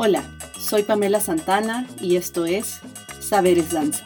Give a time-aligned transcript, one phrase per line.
[0.00, 0.22] Hola,
[0.60, 2.78] soy Pamela Santana y esto es
[3.18, 4.04] Saberes Danza,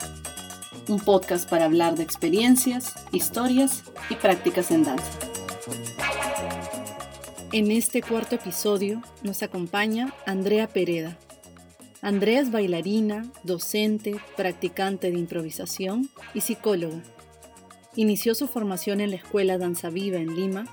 [0.88, 5.04] un podcast para hablar de experiencias, historias y prácticas en danza.
[7.52, 11.18] En este cuarto episodio nos acompaña Andrea Pereda.
[12.00, 17.02] Andrea es bailarina, docente, practicante de improvisación y psicóloga.
[17.96, 20.64] Inició su formación en la Escuela Danza Viva en Lima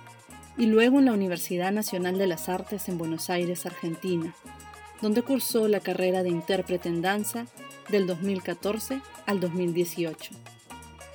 [0.57, 4.33] y luego en la Universidad Nacional de las Artes en Buenos Aires, Argentina,
[5.01, 7.45] donde cursó la carrera de intérprete en danza
[7.89, 10.31] del 2014 al 2018.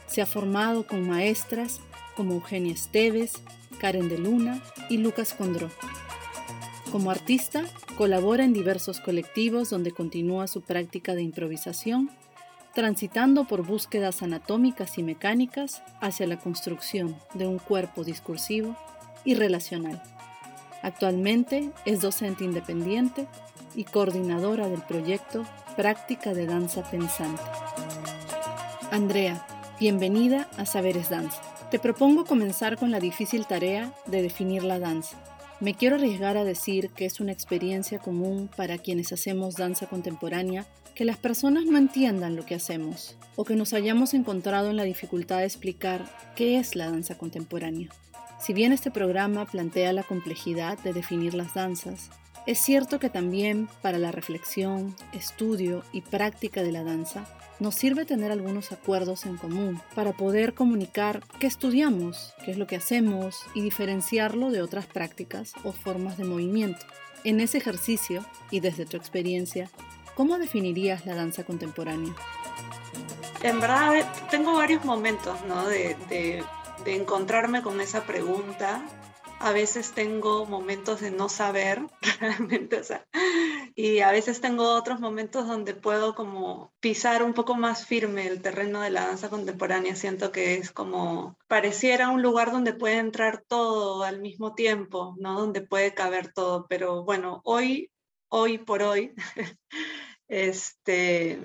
[0.07, 1.81] Se ha formado con maestras
[2.17, 3.43] como Eugenia Esteves,
[3.79, 5.71] Karen de Luna y Lucas Condró.
[6.93, 7.65] Como artista,
[7.97, 12.11] colabora en diversos colectivos donde continúa su práctica de improvisación,
[12.73, 18.77] transitando por búsquedas anatómicas y mecánicas hacia la construcción de un cuerpo discursivo
[19.25, 20.03] y relacional.
[20.83, 23.27] Actualmente es docente independiente
[23.75, 25.45] y coordinadora del proyecto
[25.77, 27.43] Práctica de Danza Pensante.
[28.91, 29.47] Andrea,
[29.81, 31.41] bienvenida a Saberes Danza.
[31.71, 35.17] Te propongo comenzar con la difícil tarea de definir la danza.
[35.61, 40.67] Me quiero arriesgar a decir que es una experiencia común para quienes hacemos danza contemporánea
[40.95, 44.85] que las personas no entiendan lo que hacemos o que nos hayamos encontrado en la
[44.85, 46.05] dificultad de explicar
[46.37, 47.89] qué es la danza contemporánea.
[48.41, 52.11] Si bien este programa plantea la complejidad de definir las danzas,
[52.47, 57.25] es cierto que también para la reflexión, estudio y práctica de la danza
[57.59, 62.67] nos sirve tener algunos acuerdos en común para poder comunicar qué estudiamos, qué es lo
[62.67, 66.85] que hacemos y diferenciarlo de otras prácticas o formas de movimiento.
[67.23, 69.71] En ese ejercicio y desde tu experiencia,
[70.15, 72.15] ¿cómo definirías la danza contemporánea?
[73.43, 73.93] En verdad
[74.31, 75.39] tengo varios momentos
[75.71, 76.45] de
[76.85, 78.83] encontrarme con esa pregunta
[79.45, 81.83] a veces tengo momentos de no saber
[82.19, 83.07] realmente, o sea,
[83.75, 88.41] y a veces tengo otros momentos donde puedo como pisar un poco más firme el
[88.41, 89.97] terreno de la danza contemporánea.
[89.97, 95.39] Siento que es como, pareciera un lugar donde puede entrar todo al mismo tiempo, ¿no?
[95.39, 97.91] Donde puede caber todo, pero bueno, hoy,
[98.29, 99.13] hoy por hoy,
[100.29, 101.39] este,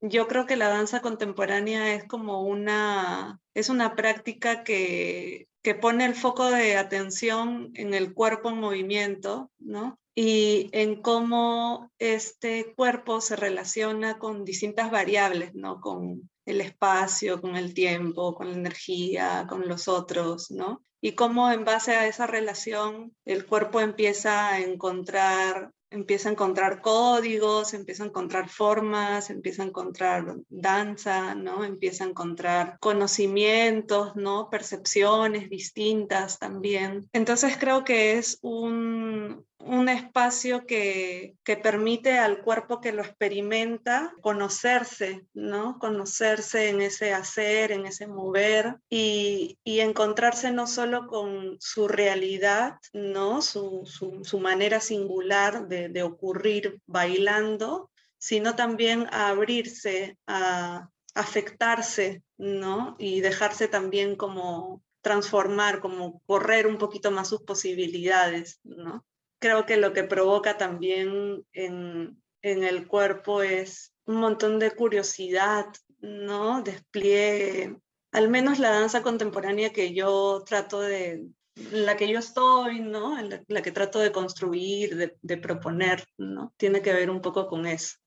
[0.00, 6.04] yo creo que la danza contemporánea es como una, es una práctica que, que pone
[6.04, 9.98] el foco de atención en el cuerpo en movimiento, ¿no?
[10.14, 15.80] Y en cómo este cuerpo se relaciona con distintas variables, ¿no?
[15.80, 20.84] Con el espacio, con el tiempo, con la energía, con los otros, ¿no?
[21.00, 26.80] Y cómo en base a esa relación el cuerpo empieza a encontrar empieza a encontrar
[26.80, 31.64] códigos, empieza a encontrar formas, empieza a encontrar danza, ¿no?
[31.64, 34.50] Empieza a encontrar conocimientos, ¿no?
[34.50, 37.08] Percepciones distintas también.
[37.12, 44.14] Entonces creo que es un, un espacio que, que, permite al cuerpo que lo experimenta
[44.20, 45.78] conocerse, ¿no?
[45.78, 52.76] Conocerse en ese hacer, en ese mover y, y encontrarse no solo con su realidad,
[52.92, 53.40] ¿no?
[53.40, 62.96] Su, su, manera singular de, de, ocurrir bailando, sino también a abrirse, a afectarse, ¿no?
[62.98, 69.04] Y dejarse también como transformar, como correr un poquito más sus posibilidades, ¿no?
[69.44, 75.66] Creo que lo que provoca también en, en el cuerpo es un montón de curiosidad,
[76.00, 76.62] ¿no?
[76.62, 77.76] Despliegue.
[78.12, 81.26] Al menos la danza contemporánea que yo trato de,
[81.72, 83.20] la que yo estoy, ¿no?
[83.20, 86.54] La, la que trato de construir, de, de, proponer, ¿no?
[86.56, 87.98] Tiene que ver un poco con eso.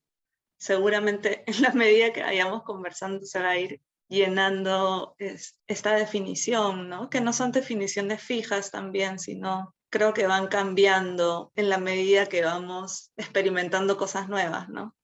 [0.57, 6.89] Seguramente en la medida que vayamos conversando se va a ir llenando es, esta definición,
[6.89, 7.11] ¿no?
[7.11, 12.43] Que no son definiciones fijas también, sino creo que van cambiando en la medida que
[12.43, 14.95] vamos experimentando cosas nuevas, ¿no?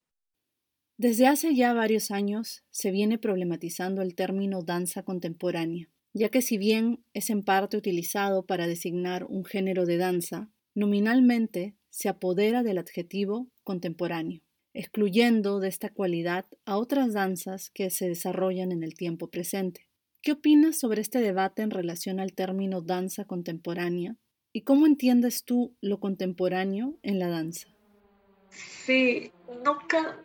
[0.98, 6.58] Desde hace ya varios años se viene problematizando el término danza contemporánea, ya que si
[6.58, 12.78] bien es en parte utilizado para designar un género de danza, nominalmente se apodera del
[12.78, 14.44] adjetivo contemporáneo,
[14.74, 19.88] excluyendo de esta cualidad a otras danzas que se desarrollan en el tiempo presente.
[20.22, 24.16] ¿Qué opinas sobre este debate en relación al término danza contemporánea
[24.54, 27.68] ¿Y cómo entiendes tú lo contemporáneo en la danza?
[28.50, 29.34] Sí,
[29.64, 30.18] nunca,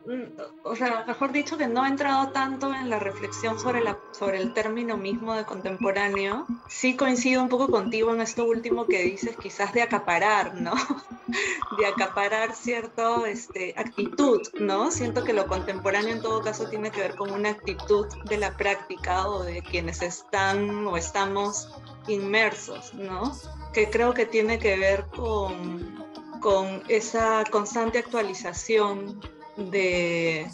[0.65, 4.39] o sea, mejor dicho que no he entrado tanto en la reflexión sobre, la, sobre
[4.39, 6.47] el término mismo de contemporáneo.
[6.69, 10.73] Sí coincido un poco contigo en esto último que dices, quizás de acaparar, ¿no?
[11.79, 14.91] De acaparar cierta este, actitud, ¿no?
[14.91, 18.57] Siento que lo contemporáneo en todo caso tiene que ver con una actitud de la
[18.57, 21.69] práctica o de quienes están o estamos
[22.09, 23.37] inmersos, ¿no?
[23.73, 26.08] Que creo que tiene que ver con,
[26.41, 29.21] con esa constante actualización
[29.57, 30.49] de,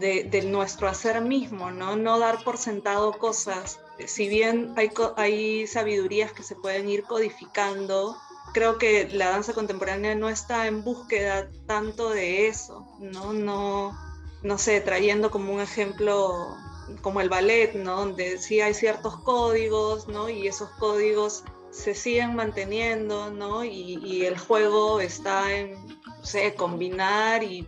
[0.00, 1.96] de, nuestro hacer mismo, ¿no?
[1.96, 3.80] No dar por sentado cosas.
[4.06, 8.16] Si bien hay, hay sabidurías que se pueden ir codificando,
[8.52, 13.32] creo que la danza contemporánea no está en búsqueda tanto de eso, ¿no?
[13.32, 13.96] No,
[14.42, 16.56] no sé, trayendo como un ejemplo
[17.02, 17.96] como el ballet, ¿no?
[17.96, 20.28] Donde sí hay ciertos códigos, ¿no?
[20.28, 23.64] Y esos códigos se siguen manteniendo, ¿no?
[23.64, 27.66] Y, el juego está en, no sé, combinar y,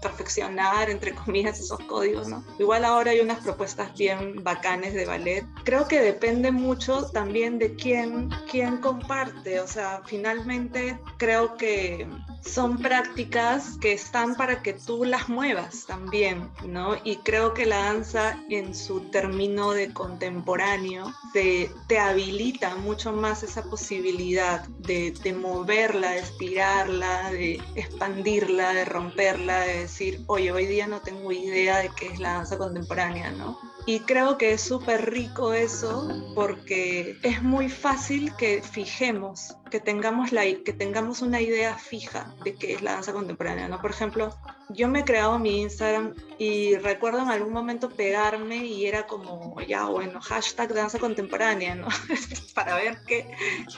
[0.00, 2.44] perfeccionar, entre comillas, esos códigos, ¿no?
[2.58, 5.44] Igual ahora hay unas propuestas bien bacanes de ballet.
[5.64, 12.06] Creo que depende mucho también de quién, quién comparte, o sea, finalmente creo que
[12.44, 16.96] son prácticas que están para que tú las muevas también, ¿no?
[17.04, 23.64] Y creo que la danza en su término de contemporáneo te, habilita mucho más esa
[23.64, 30.86] posibilidad de, de moverla, de estirarla, de expandirla, de romperla, de decir, oye, hoy día
[30.86, 33.58] no tengo idea de qué es la danza contemporánea, ¿no?
[33.88, 40.30] Y creo que es súper rico eso porque es muy fácil que fijemos, que tengamos,
[40.30, 43.80] la, que tengamos una idea fija de qué es la danza contemporánea, ¿no?
[43.80, 44.28] Por ejemplo,
[44.68, 49.58] yo me he creado mi Instagram y recuerdo en algún momento pegarme y era como,
[49.62, 51.88] ya bueno, hashtag danza contemporánea, ¿no?
[52.54, 53.26] Para ver qué,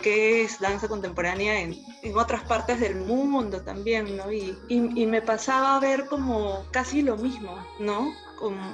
[0.02, 4.32] qué es danza contemporánea en, en, otras partes del mundo también, ¿no?
[4.32, 8.12] Y, y, y me pasaba a ver como casi lo mismo, ¿no?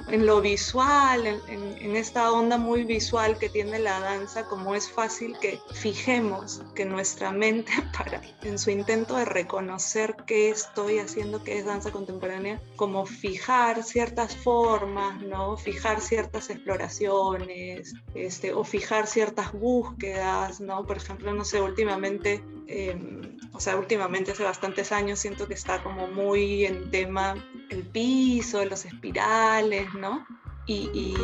[0.07, 5.35] En lo visual, en, esta onda muy visual que tiene la danza, como es fácil
[5.39, 11.57] que fijemos que nuestra mente, para, en su intento de reconocer qué estoy haciendo, qué
[11.57, 15.57] es danza contemporánea, como fijar ciertas formas, ¿no?
[15.57, 20.85] Fijar ciertas exploraciones, este, o fijar ciertas búsquedas, ¿no?
[20.85, 25.81] Por ejemplo, no sé, últimamente Em, o sea, últimamente hace bastantes años siento que está
[25.81, 27.35] como muy en tema
[27.69, 30.25] el piso, los espirales, ¿no?
[30.69, 31.15] Y,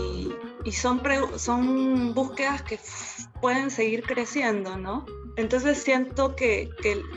[0.64, 1.02] y, son,
[1.36, 2.80] son búsquedas que
[3.42, 5.06] pueden seguir creciendo, ¿no?
[5.36, 6.70] Entonces siento que,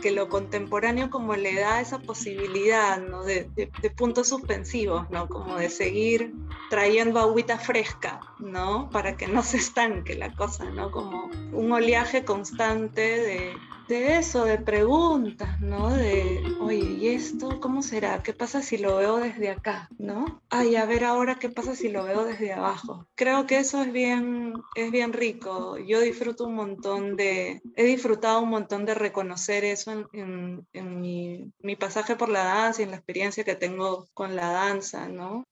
[0.02, 3.22] que, lo contemporáneo como le da esa posibilidad, ¿no?
[3.22, 5.28] De, de, puntos suspensivos, ¿no?
[5.28, 6.34] Como de seguir
[6.68, 8.90] trayendo agüita fresca, ¿no?
[8.90, 10.90] Para que no se estanque la cosa, ¿no?
[10.90, 13.52] Como un oleaje constante de,
[13.88, 15.90] de eso, de preguntas, ¿no?
[15.90, 18.22] De, oye, ¿y esto cómo será?
[18.22, 19.88] ¿Qué pasa si lo veo desde acá?
[19.98, 20.42] ¿No?
[20.50, 23.06] Ay, a ver ahora qué pasa si lo veo desde abajo.
[23.14, 25.78] Creo que eso es bien, es bien rico.
[25.78, 31.52] Yo disfruto un montón de, he disfrutado un montón de reconocer eso en, en, mi,
[31.60, 35.44] mi pasaje por la danza y en la experiencia que tengo con la danza, ¿no?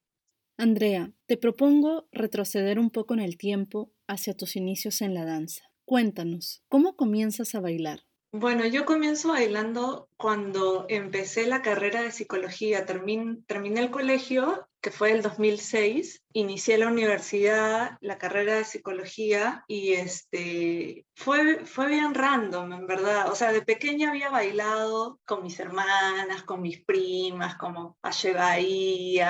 [0.57, 5.65] Andrea, te propongo retroceder un poco en el tiempo hacia tus inicios en la danza.
[5.85, 8.05] Cuéntanos, ¿cómo comienzas a bailar?
[8.33, 12.85] Bueno, yo comienzo bailando cuando empecé la carrera de psicología.
[12.85, 19.95] terminé el colegio que fue el 2006, inicié la universidad, la carrera de psicología y
[19.95, 23.33] este, fue, fue bien random, en verdad.
[23.33, 29.25] O sea, de pequeña había bailado con mis hermanas, con mis primas, como Aye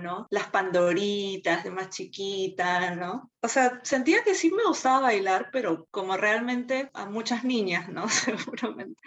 [0.00, 0.28] ¿no?
[0.30, 3.32] Las Pandoritas de más chiquita, ¿no?
[3.42, 8.08] O sea, sentía que sí me gustaba bailar, pero como realmente a muchas niñas, ¿no?
[8.08, 9.02] Seguramente.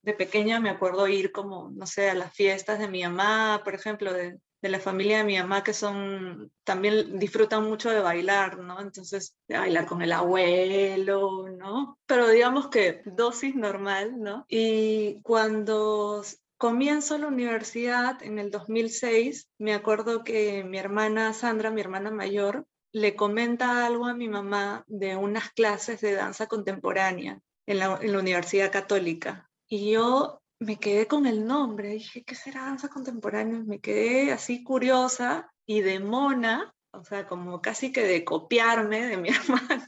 [0.00, 3.74] De pequeña me acuerdo ir como, no sé, a las fiestas de mi mamá, por
[3.74, 8.58] ejemplo, de, de la familia de mi mamá que son, también disfrutan mucho de bailar,
[8.58, 8.80] ¿no?
[8.80, 11.98] Entonces, de bailar con el abuelo, ¿no?
[12.06, 14.46] Pero digamos que dosis normal, ¿no?
[14.48, 16.22] Y cuando
[16.58, 22.66] comienzo la universidad en el 2006, me acuerdo que mi hermana Sandra, mi hermana mayor,
[22.92, 28.12] le comenta algo a mi mamá de unas clases de danza contemporánea en la, en
[28.12, 29.50] la Universidad Católica.
[29.66, 33.58] Y yo me quedé con el nombre, dije, ¿qué será danza contemporánea?
[33.58, 39.16] Me quedé así curiosa y de mona, o sea, como casi que de copiarme de
[39.16, 39.86] mi hermana,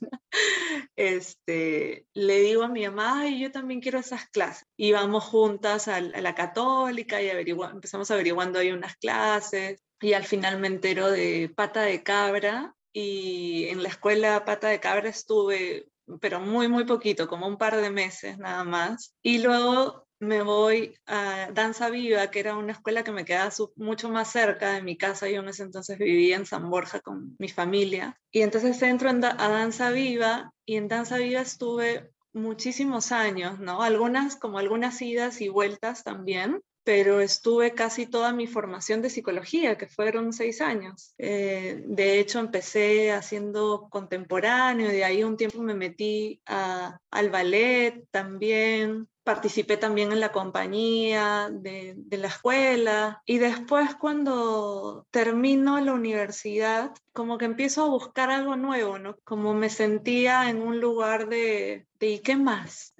[0.96, 4.66] este, le digo a mi mamá, ay, yo también quiero esas clases.
[4.76, 10.58] Y vamos juntas a, la católica y empezamos averiguando ahí unas clases y al final
[10.58, 15.86] me entero de pata de cabra y en la escuela pata de cabra estuve
[16.20, 19.14] pero muy, muy poquito, como un par de meses nada más.
[19.22, 24.08] Y luego me voy a Danza Viva, que era una escuela que me quedaba mucho
[24.08, 25.28] más cerca de mi casa.
[25.28, 28.18] Yo en ese entonces vivía en San Borja con mi familia.
[28.30, 33.82] Y entonces entro a Danza Viva y en Danza Viva estuve muchísimos años, ¿no?
[33.82, 39.78] Algunas, como algunas idas y vueltas también, pero estuve casi toda mi formación de psicología,
[39.78, 41.14] que fueron seis años.
[41.16, 49.08] Eh, de hecho, empecé haciendo contemporáneo, de ahí un tiempo me metí al ballet también,
[49.24, 56.92] participé también en la compañía de, de, la escuela y después cuando termino la universidad,
[57.12, 59.16] como que empiezo a buscar algo nuevo, ¿no?
[59.24, 62.94] Como me sentía en un lugar de, ¿y qué más?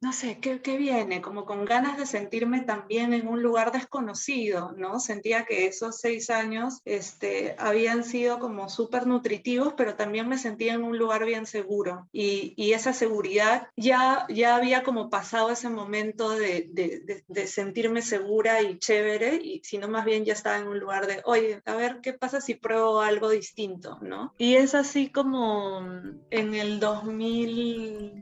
[0.00, 1.20] no sé, ¿qué, ¿qué, viene?
[1.20, 5.00] Como con ganas de sentirme también en un lugar desconocido, ¿no?
[5.00, 10.74] Sentía que esos seis años este, habían sido como súper nutritivos, pero también me sentía
[10.74, 12.08] en un lugar bien seguro.
[12.12, 18.02] Y, y, esa seguridad ya, ya había como pasado ese momento de, de, de, sentirme
[18.02, 21.74] segura y chévere, y sino más bien ya estaba en un lugar de, oye, a
[21.74, 24.34] ver, ¿qué pasa si pruebo algo distinto, ¿no?
[24.38, 25.86] Y es así como
[26.30, 28.21] en el 2000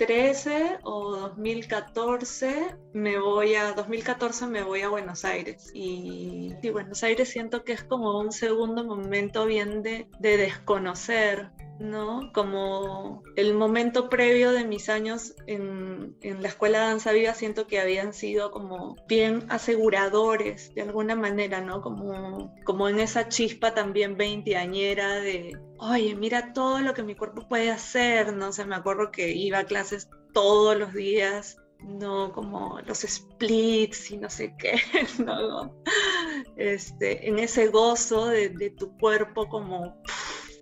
[0.00, 7.28] 2013 o 2014 me voy a 2014 me voy a Buenos Aires y, Buenos Aires
[7.28, 12.30] siento que es como un segundo momento bien de, de desconocer ¿no?
[12.32, 17.66] Como el momento previo de mis años en, en, la escuela de danza viva siento
[17.66, 21.80] que habían sido como bien aseguradores de alguna manera, ¿no?
[21.80, 27.48] Como, como en esa chispa también veinteañera de, oye, mira todo lo que mi cuerpo
[27.48, 28.52] puede hacer, ¿no?
[28.52, 29.89] sé, me acuerdo que iba a clases
[30.32, 34.80] todos los días, no como los splits y no sé qué,
[35.18, 35.74] ¿no?
[36.56, 40.02] Este, en ese gozo de, de tu cuerpo como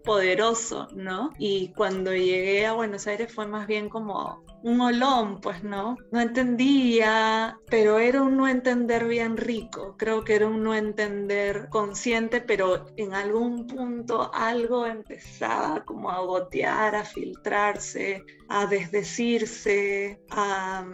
[0.08, 1.34] poderoso, ¿no?
[1.38, 5.96] Y cuando llegué a Buenos Aires fue más bien como un olón, pues, ¿no?
[6.10, 9.96] No entendía, pero era un no entender bien rico.
[9.98, 16.20] Creo que era un no entender consciente, pero en algún punto algo empezaba como a
[16.20, 20.86] gotear, a filtrarse, a desdecirse, a,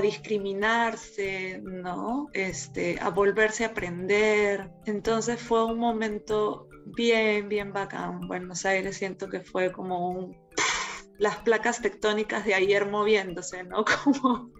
[0.00, 2.28] discriminarse, ¿no?
[2.32, 4.70] Este, a volverse a aprender.
[4.86, 8.26] Entonces fue un momento bien, bien bacán.
[8.28, 10.36] Buenos Aires siento que fue como un,
[11.18, 13.84] las placas tectónicas de ayer moviéndose, ¿no?
[14.04, 14.50] Como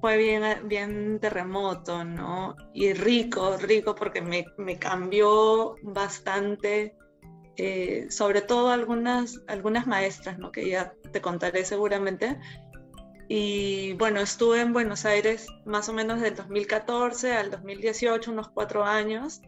[0.00, 2.56] fue bien, bien terremoto, ¿no?
[2.74, 6.96] Y rico, rico porque me, me cambió bastante,
[7.56, 10.50] eh, sobre todo algunas, algunas maestras, ¿no?
[10.50, 12.38] Que ya te contaré seguramente.
[13.28, 18.84] Y bueno, estuve en Buenos Aires más o menos del 2014 al 2018, unos cuatro
[18.84, 19.40] años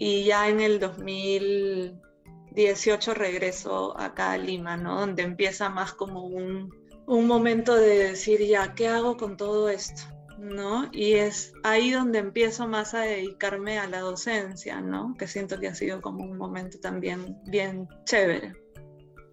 [0.00, 4.98] y ya en el 2018 regreso acá a Lima, ¿no?
[4.98, 6.74] Donde empieza más como un,
[7.06, 10.02] un momento de decir, ya, ¿qué hago con todo esto?
[10.40, 10.88] ¿no?
[10.90, 15.14] Y es ahí donde empiezo más a dedicarme a la docencia, ¿no?
[15.18, 18.54] Que siento que ha sido como un momento también bien chévere.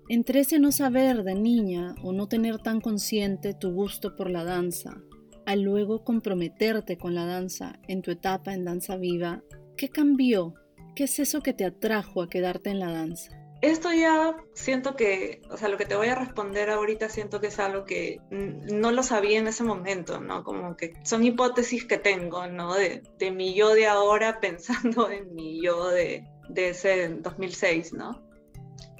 [0.09, 4.43] Entre ese no saber de niña o no tener tan consciente tu gusto por la
[4.43, 5.01] danza,
[5.45, 9.41] al luego comprometerte con la danza en tu etapa en danza viva,
[9.77, 10.55] ¿Qué cambió?
[10.95, 13.31] ¿Qué es eso que te atrajo a quedarte en la danza?
[13.61, 17.47] Esto ya siento que, o sea, lo que te voy a responder ahorita siento que
[17.47, 20.43] es algo que no lo sabía en ese momento, ¿no?
[20.43, 22.75] Como que son hipótesis que tengo, ¿no?
[22.75, 28.23] De, mi yo de ahora pensando en mi yo de, de ese 2006, ¿no?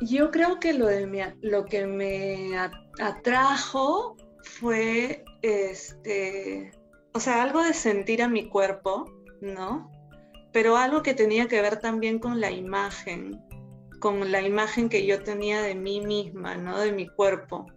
[0.02, 2.52] Yo creo que lo, de mi, lo que me
[3.00, 6.72] atrajo fue, este,
[7.14, 9.06] o sea, algo de sentir a mi cuerpo,
[9.42, 9.92] ¿no?
[10.58, 13.40] Pero algo que tenía que ver también con la imagen,
[14.00, 16.80] con la imagen que yo tenía de mí misma, ¿no?
[16.80, 17.68] De mi cuerpo.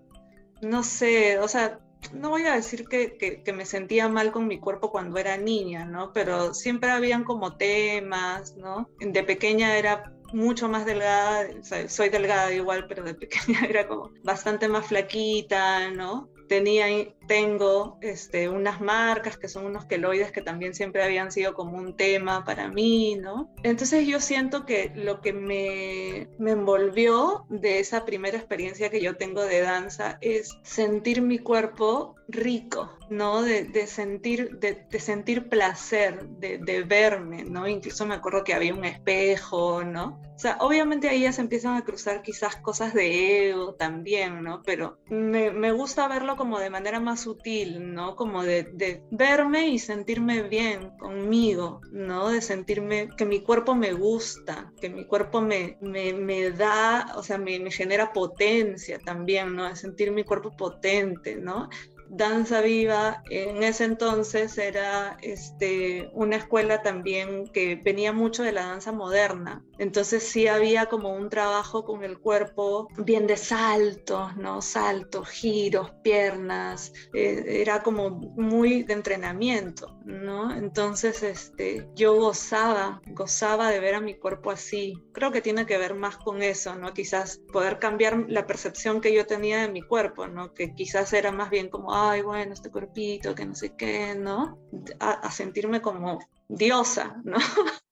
[0.62, 1.78] No sé, o sea,
[2.14, 6.14] no voy a decir que, me sentía mal con mi cuerpo cuando era niña, ¿no?
[6.14, 8.88] Pero siempre habían como temas, ¿no?
[8.98, 11.50] De pequeña era mucho más delgada,
[11.86, 16.30] soy delgada igual, pero de pequeña era como bastante más flaquita, ¿no?
[16.48, 16.86] Tenía
[17.30, 21.96] tengo este, unas marcas que son unos queloides que también siempre habían sido como un
[21.96, 23.54] tema para mí, ¿no?
[23.62, 29.16] Entonces yo siento que lo que me, me envolvió de esa primera experiencia que yo
[29.16, 33.42] tengo de danza es sentir mi cuerpo rico, ¿no?
[33.42, 37.68] De, de sentir, de, de, sentir placer, de, de, verme, ¿no?
[37.68, 40.20] Incluso me acuerdo que había un espejo, ¿no?
[40.34, 44.62] O sea, obviamente ahí ya se empiezan a cruzar quizás cosas de ego también, ¿no?
[44.62, 48.16] Pero me, me gusta verlo como de manera más sutil, ¿no?
[48.16, 52.30] Como de, verme y sentirme bien conmigo, ¿no?
[52.30, 57.38] De sentirme que mi cuerpo me gusta, que mi cuerpo me, me, da, o sea,
[57.38, 59.68] me, me, genera potencia también, ¿no?
[59.68, 61.68] De sentir mi cuerpo potente, ¿no?
[62.12, 68.66] Danza Viva en ese entonces era este, una escuela también que venía mucho de la
[68.66, 69.64] danza moderna.
[69.78, 74.60] Entonces sí había como un trabajo con el cuerpo bien de saltos, ¿no?
[74.60, 76.92] Saltos, giros, piernas.
[77.14, 80.54] Eh, era como muy de entrenamiento, ¿no?
[80.54, 84.94] Entonces este, yo gozaba, gozaba de ver a mi cuerpo así.
[85.12, 86.92] Creo que tiene que ver más con eso, ¿no?
[86.92, 90.52] Quizás poder cambiar la percepción que yo tenía de mi cuerpo, ¿no?
[90.52, 94.58] Que quizás era más bien como, ay, bueno, este cuerpito, que no sé qué, ¿no?
[94.98, 97.38] A, a sentirme como diosa, ¿no?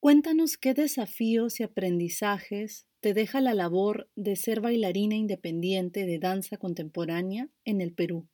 [0.00, 6.56] Cuéntanos qué desafíos y aprendizajes te deja la labor de ser bailarina independiente de danza
[6.56, 8.28] contemporánea en el Perú.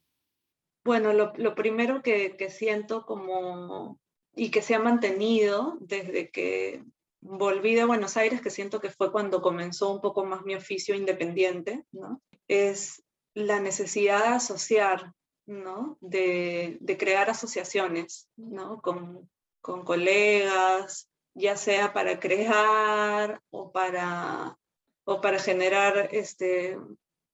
[0.85, 3.99] Bueno, lo, primero que, siento como
[4.35, 6.85] y que se ha mantenido desde que
[7.21, 10.95] volví de Buenos Aires, que siento que fue cuando comenzó un poco más mi oficio
[10.95, 12.23] independiente, ¿no?
[12.49, 13.03] Es
[13.35, 15.13] la necesidad de asociar,
[15.47, 15.99] ¿no?
[16.01, 18.81] De, crear asociaciones, ¿no?
[18.81, 19.29] Con,
[19.61, 24.57] con colegas, ya sea para crear o para,
[25.05, 26.79] o para generar, este,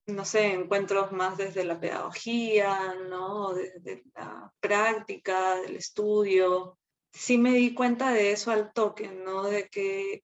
[0.07, 3.55] no sé, encuentros más desde la pedagogía, ¿no?
[3.55, 6.79] desde la práctica, del estudio.
[7.13, 9.45] Sí me di cuenta de eso al toque, ¿no?
[9.45, 10.23] De que,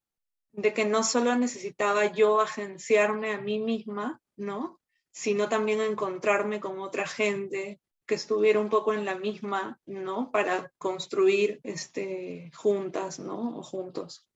[0.52, 4.78] de que no solo necesitaba yo agenciarme a mí misma, ¿no?
[5.10, 10.30] Sino también encontrarme con otra gente, que estuviera un poco en la misma, ¿no?
[10.30, 13.58] Para construir este, juntas, ¿no?
[13.58, 14.26] O juntos.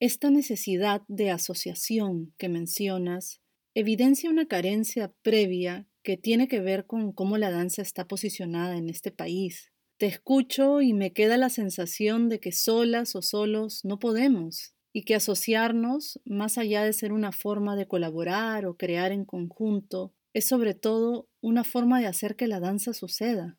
[0.00, 3.41] Esta necesidad de asociación que mencionas
[3.74, 8.90] evidencia una carencia previa que tiene que ver con cómo la danza está posicionada en
[8.90, 9.72] este país.
[9.98, 15.04] Te escucho y me queda la sensación de que solas o solos no podemos y
[15.04, 20.46] que asociarnos, más allá de ser una forma de colaborar o crear en conjunto, es
[20.46, 23.58] sobre todo una forma de hacer que la danza suceda.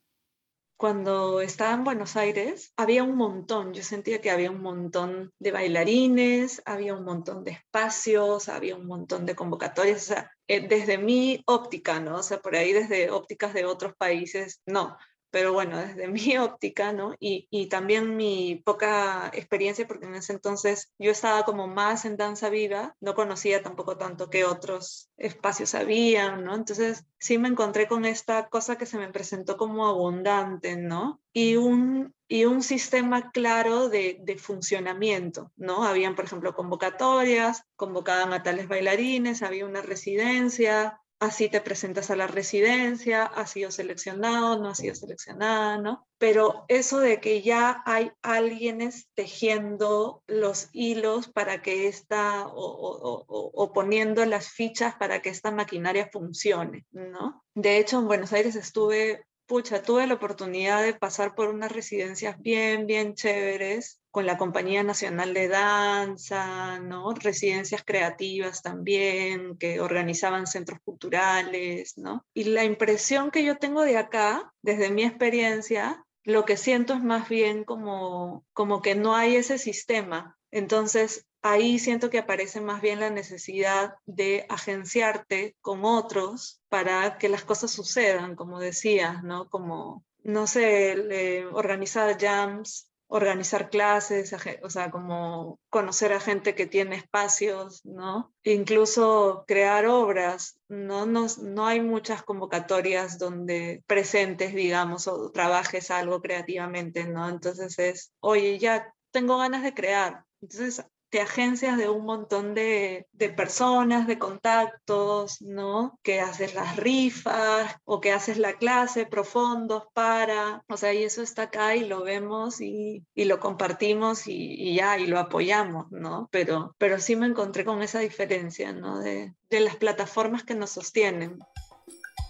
[0.78, 5.52] Cuando estaba en Buenos Aires había un montón, yo sentía que había un montón de
[5.52, 10.98] bailarines, había un montón de espacios, había un montón de convocatorias, o sea, eh, desde
[10.98, 12.18] mi óptica, ¿no?
[12.18, 14.98] O sea, por ahí desde ópticas de otros países, no,
[15.34, 17.16] pero bueno, desde mi óptica, ¿no?
[17.20, 22.18] Y, y, también mi poca experiencia, porque en ese entonces yo estaba como más en
[22.18, 26.54] danza viva, no conocía tampoco tanto qué otros espacios habían, ¿no?
[26.54, 31.20] Entonces sí me encontré con esta cosa que se me presentó como abundante, ¿no?
[31.34, 35.84] Y un, y un sistema claro de, de funcionamiento, ¿no?
[35.84, 42.16] Habían, por ejemplo, convocatorias, convocaban a tales bailarines, había una residencia, así te presentas a
[42.16, 46.06] la residencia, has sido seleccionado, no has sido seleccionada, ¿no?
[46.18, 54.26] Pero eso de que ya hay alguienes tejiendo los hilos para que esta, o, poniendo
[54.26, 57.44] las fichas para que esta maquinaria funcione, ¿no?
[57.54, 62.40] De hecho, en Buenos Aires estuve pucha, tuve la oportunidad de pasar por unas residencias
[62.40, 67.16] bien, bien chéveres con la Compañía Nacional de Danza, ¿no?
[67.16, 72.24] Residencias creativas también, que organizaban centros culturales, ¿no?
[72.36, 77.02] Y la impresión que yo tengo de acá, desde mi experiencia, lo que siento es
[77.02, 80.38] más bien como, como que no hay ese sistema.
[80.52, 87.30] Entonces, ahí siento que aparece más bien la necesidad de agenciarte con otros para que
[87.30, 89.50] las cosas sucedan, como decías, ¿no?
[89.50, 96.96] Como, no sé, organizar jams, organizar clases, o sea, como conocer a gente que tiene
[96.96, 98.34] espacios, ¿no?
[98.44, 101.06] Incluso crear obras, ¿no?
[101.06, 107.30] No, no hay muchas convocatorias donde presentes, digamos, o trabajes algo creativamente, ¿no?
[107.30, 110.24] Entonces es, oye, ya tengo ganas de crear.
[110.42, 116.00] Entonces de agencias de un montón de, personas, de contactos, ¿no?
[116.02, 121.22] Que haces las rifas o que haces la clase profundos para, o sea, y eso
[121.22, 126.28] está acá y lo vemos y, lo compartimos y, ya, y lo apoyamos, ¿no?
[126.32, 129.00] Pero, pero sí me encontré con esa diferencia, ¿no?
[129.00, 131.38] De, de las plataformas que nos sostienen.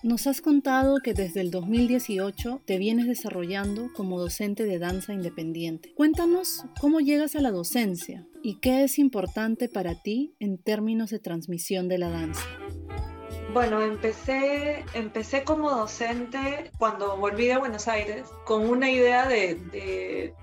[0.03, 5.93] Nos has contado que desde el 2018 te vienes desarrollando como docente de danza independiente.
[5.95, 11.19] Cuéntanos cómo llegas a la docencia y qué es importante para ti en términos de
[11.19, 12.45] transmisión de la danza.
[13.53, 20.33] Bueno, empecé, empecé como docente cuando volví de Buenos Aires con una idea de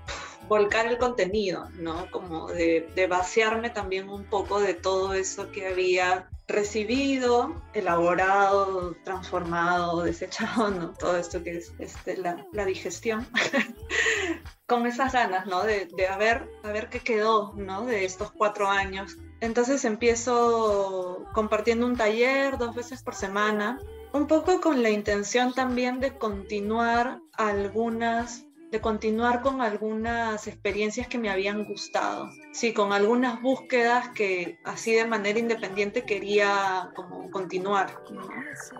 [0.51, 2.11] volcar el contenido, ¿no?
[2.11, 10.69] Como de, vaciarme también un poco de todo eso que había recibido, elaborado, transformado, desechado,
[10.69, 10.89] ¿no?
[10.93, 13.27] Todo esto que es este, la, digestión.
[14.67, 15.63] con esas ganas, ¿no?
[15.63, 17.85] De, de ver, a ver qué quedó, ¿no?
[17.85, 19.17] De estos cuatro años.
[19.41, 23.79] Entonces empiezo compartiendo un taller dos veces por semana,
[24.13, 31.17] un poco con la intención también de continuar algunas de continuar con algunas experiencias que
[31.17, 32.29] me habían gustado.
[32.53, 38.01] Sí, con algunas búsquedas que así de manera independiente quería como continuar.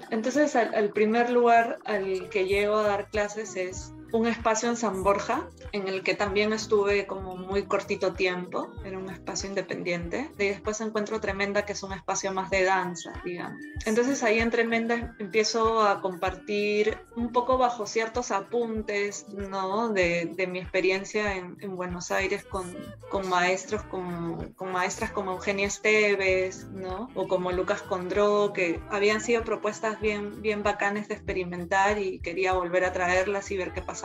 [0.10, 5.04] Entonces, al, primer lugar al que llego a dar clases es un espacio en San
[5.04, 10.32] Borja, en el que también estuve como muy cortito tiempo, era un espacio independiente.
[10.38, 13.60] Y después encuentro Tremenda, que es un espacio más de danza, digamos.
[13.86, 19.90] Entonces ahí en Tremenda empiezo a compartir un poco bajo ciertos apuntes, ¿no?
[19.90, 22.76] De, de mi experiencia en, en, Buenos Aires con,
[23.10, 27.10] con maestros, con, con, maestras como Eugenia Esteves, ¿no?
[27.16, 32.54] O como Lucas Condró, que habían sido propuestas bien, bien bacanes de experimentar y quería
[32.54, 34.01] volver a traerlas y ver qué pasaba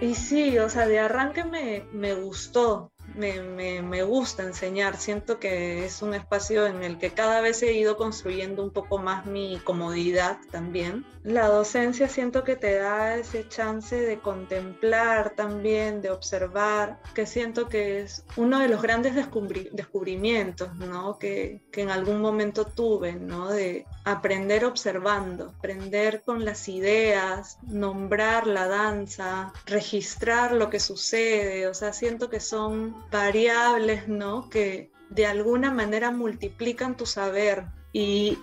[0.00, 4.96] Y sí, o sea, de arranque me, me gustó, me, gusta enseñar.
[4.96, 8.98] Siento que es un espacio en el que cada vez he ido construyendo un poco
[8.98, 11.04] más mi comodidad también.
[11.22, 17.68] La docencia siento que te da ese chance de contemplar también, de observar, que siento
[17.68, 21.18] que es uno de los grandes descubri descubrimientos, ¿no?
[21.18, 23.48] Que, que en algún momento tuve, ¿no?
[23.48, 31.66] De aprender observando, aprender con las ideas, nombrar la danza, registrar lo que sucede.
[31.66, 34.48] O sea, siento que son variables, ¿no?
[34.48, 37.66] Que de alguna manera multiplican tu saber.
[37.92, 38.38] Y,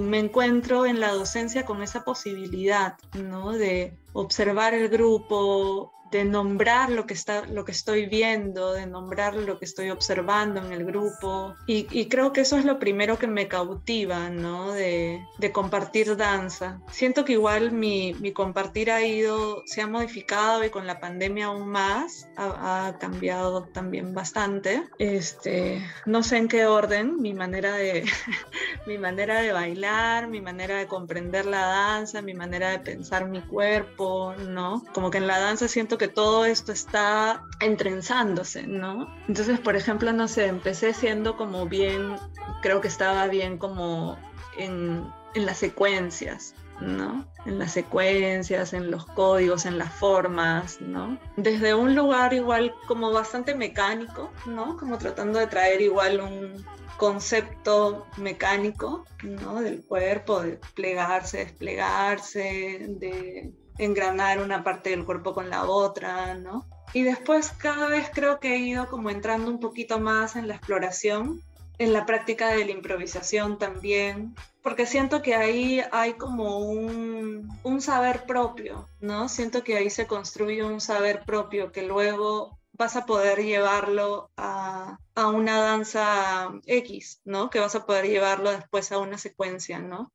[0.00, 3.52] me encuentro en la docencia con esa posibilidad, ¿no?
[3.52, 9.34] De observar el grupo, de nombrar lo que, está, lo que estoy viendo, de nombrar
[9.34, 11.56] lo que estoy observando en el grupo.
[11.66, 14.72] Y, y creo que eso es lo primero que me cautiva, ¿no?
[14.72, 16.80] De, de compartir danza.
[16.88, 21.46] Siento que igual mi, mi, compartir ha ido, se ha modificado y con la pandemia
[21.46, 24.84] aún más ha, ha, cambiado también bastante.
[25.00, 28.04] Este, no sé en qué orden, mi manera de,
[28.86, 33.40] mi manera de bailar, mi manera de comprender la danza, mi manera de pensar mi
[33.40, 34.84] cuerpo, ¿no?
[34.94, 39.14] Como que en la danza siento que todo esto está entrenzándose, ¿no?
[39.28, 42.16] Entonces, por ejemplo, no sé, empecé siendo como bien,
[42.62, 44.18] creo que estaba bien como
[44.58, 47.26] en, en las secuencias, ¿no?
[47.46, 51.18] En las secuencias, en los códigos, en las formas, ¿no?
[51.36, 54.76] Desde un lugar igual como bastante mecánico, ¿no?
[54.76, 56.64] Como tratando de traer igual un
[56.96, 59.60] concepto mecánico, ¿no?
[59.60, 66.66] Del cuerpo, de plegarse, desplegarse, de engranar una parte del cuerpo con la otra, ¿no?
[66.92, 70.54] Y después cada vez creo que he ido como entrando un poquito más en la
[70.54, 71.42] exploración,
[71.78, 77.80] en la práctica de la improvisación también, porque siento que ahí hay como un, un
[77.80, 79.28] saber propio, ¿no?
[79.28, 84.98] Siento que ahí se construye un saber propio que luego vas a poder llevarlo a,
[85.14, 87.50] a, una danza X, ¿no?
[87.50, 90.12] Que vas a poder llevarlo después a una secuencia, ¿no?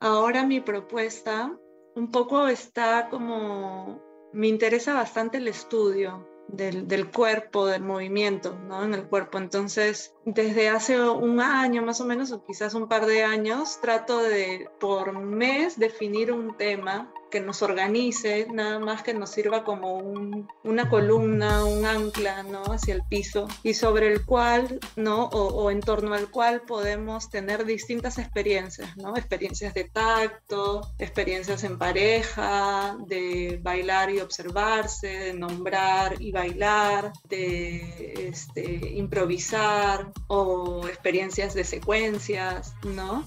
[0.00, 1.52] Ahora mi propuesta
[1.94, 8.84] un poco está como, me interesa bastante el estudio del, del, cuerpo, del movimiento, ¿no?
[8.84, 9.38] En el cuerpo.
[9.38, 14.20] Entonces, desde hace un año más o menos, o quizás un par de años, trato
[14.20, 19.96] de por mes definir un tema que nos organice, nada más que nos sirva como
[19.96, 22.62] un, una columna, un ancla, ¿no?
[22.64, 25.24] Hacia el piso y sobre el cual, ¿no?
[25.26, 29.16] O, o, en torno al cual podemos tener distintas experiencias, ¿no?
[29.16, 38.28] Experiencias de tacto, experiencias en pareja, de bailar y observarse, de nombrar y bailar, de
[38.28, 43.24] este, improvisar o experiencias de secuencias, ¿no?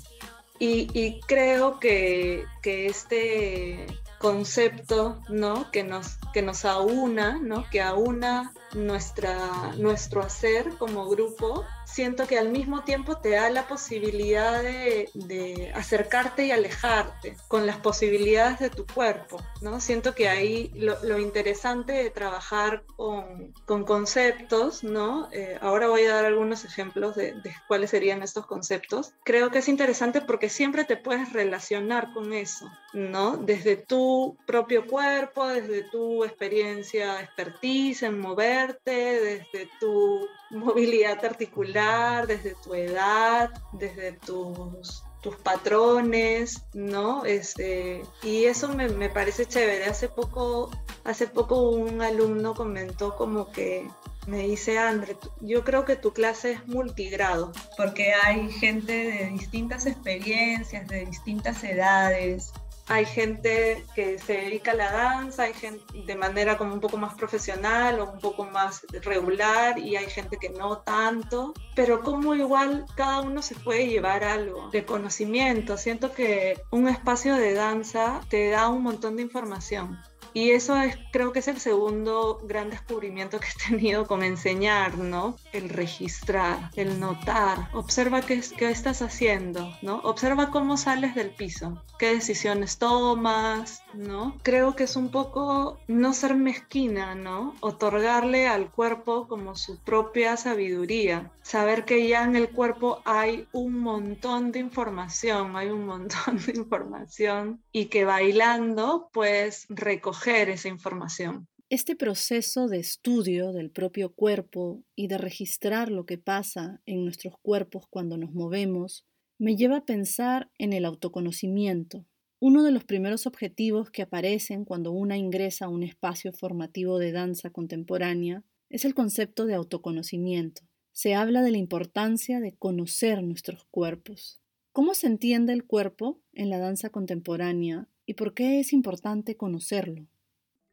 [0.64, 3.88] Y, creo que, que, este
[4.20, 5.72] concepto, ¿no?
[5.72, 7.68] Que nos, que nos aúna, ¿no?
[7.72, 13.68] Que aúna nuestra, nuestro hacer como grupo, siento que al mismo tiempo te da la
[13.68, 19.82] posibilidad de, de, acercarte y alejarte con las posibilidades de tu cuerpo, ¿no?
[19.82, 25.28] Siento que ahí lo, lo interesante de trabajar con, con conceptos, ¿no?
[25.32, 29.14] Eh, ahora voy a dar algunos ejemplos de, de, cuáles serían estos conceptos.
[29.24, 33.36] Creo que es interesante porque siempre te puedes relacionar con eso, ¿no?
[33.36, 41.81] Desde tu propio cuerpo, desde tu experiencia, expertise en mover desde tu movilidad articular,
[42.28, 47.26] desde tu edad, desde tus, tus patrones, ¿no?
[47.26, 49.86] Este, y eso me, me, parece chévere.
[49.86, 50.72] Hace poco,
[51.04, 53.88] hace poco un alumno comentó como que
[54.28, 59.86] me dice, André, yo creo que tu clase es multigrado, porque hay gente de distintas
[59.86, 62.52] experiencias, de distintas edades,
[62.88, 66.98] hay gente que se dedica a la danza, hay gente de manera como un poco
[66.98, 72.36] más profesional o un poco más regular y hay gente que no tanto, pero como
[72.36, 75.78] igual cada uno se puede llevar algo de conocimiento.
[75.78, 80.00] Siento que un espacio de danza te da un montón de información
[80.34, 84.98] Y eso es, creo que es el segundo gran descubrimiento que he tenido con enseñar,
[84.98, 85.36] ¿no?
[85.52, 87.70] El registrar, el notar.
[87.74, 89.98] Observa qué, qué estás haciendo, ¿no?
[90.04, 94.38] Observa cómo sales del piso, qué decisiones tomas, ¿no?
[94.44, 97.56] Creo que es un poco no ser mezquina, ¿no?
[97.60, 101.32] Otorgarle al cuerpo como su propia sabiduría.
[101.42, 106.54] Saber que ya en el cuerpo hay un montón de información, hay un montón de
[106.56, 111.48] información y que bailando puedes recoger esa información.
[111.70, 117.36] Este proceso de estudio del propio cuerpo y de registrar lo que pasa en nuestros
[117.42, 119.06] cuerpos cuando nos movemos
[119.40, 122.06] me lleva a pensar en el autoconocimiento,
[122.44, 127.12] uno de los primeros objetivos que aparecen cuando una ingresa a un espacio formativo de
[127.12, 130.64] danza contemporánea es el concepto de autoconocimiento.
[130.92, 134.42] Se habla de la importancia de conocer nuestros cuerpos.
[134.72, 140.08] ¿Cómo se entiende el cuerpo en la danza contemporánea y por qué es importante conocerlo?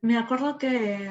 [0.01, 1.11] Me acuerdo que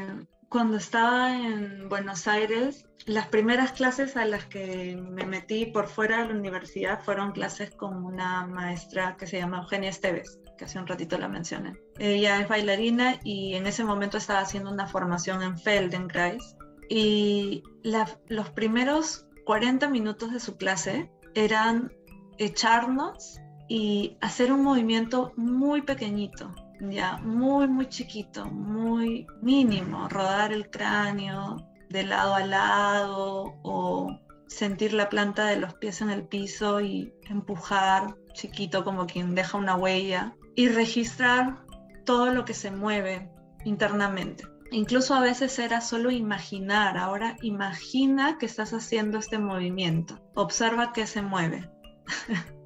[0.49, 6.21] cuando estaba en Buenos Aires, las primeras clases a las que me metí por fuera
[6.21, 10.79] de la universidad fueron clases con una maestra que se llama Eugenia Esteves, que hace
[10.79, 11.73] un ratito la mencioné.
[11.99, 16.55] Ella es bailarina y en ese momento estaba haciendo una formación en Feldenkrais.
[16.89, 21.91] Y los primeros 40 minutos de su clase eran
[22.37, 30.69] echarnos y hacer un movimiento muy pequeñito, ya muy, muy chiquito, muy mínimo, rodar el
[30.69, 31.57] cráneo
[31.89, 37.13] de lado a lado o sentir la planta de los pies en el piso y
[37.29, 41.65] empujar chiquito como quien deja una huella y registrar
[42.05, 43.29] todo lo que se mueve
[43.65, 44.45] internamente.
[44.71, 51.07] Incluso a veces era solo imaginar, ahora imagina que estás haciendo este movimiento, observa que
[51.07, 51.69] se mueve.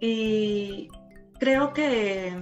[0.00, 0.88] y
[1.38, 2.34] creo que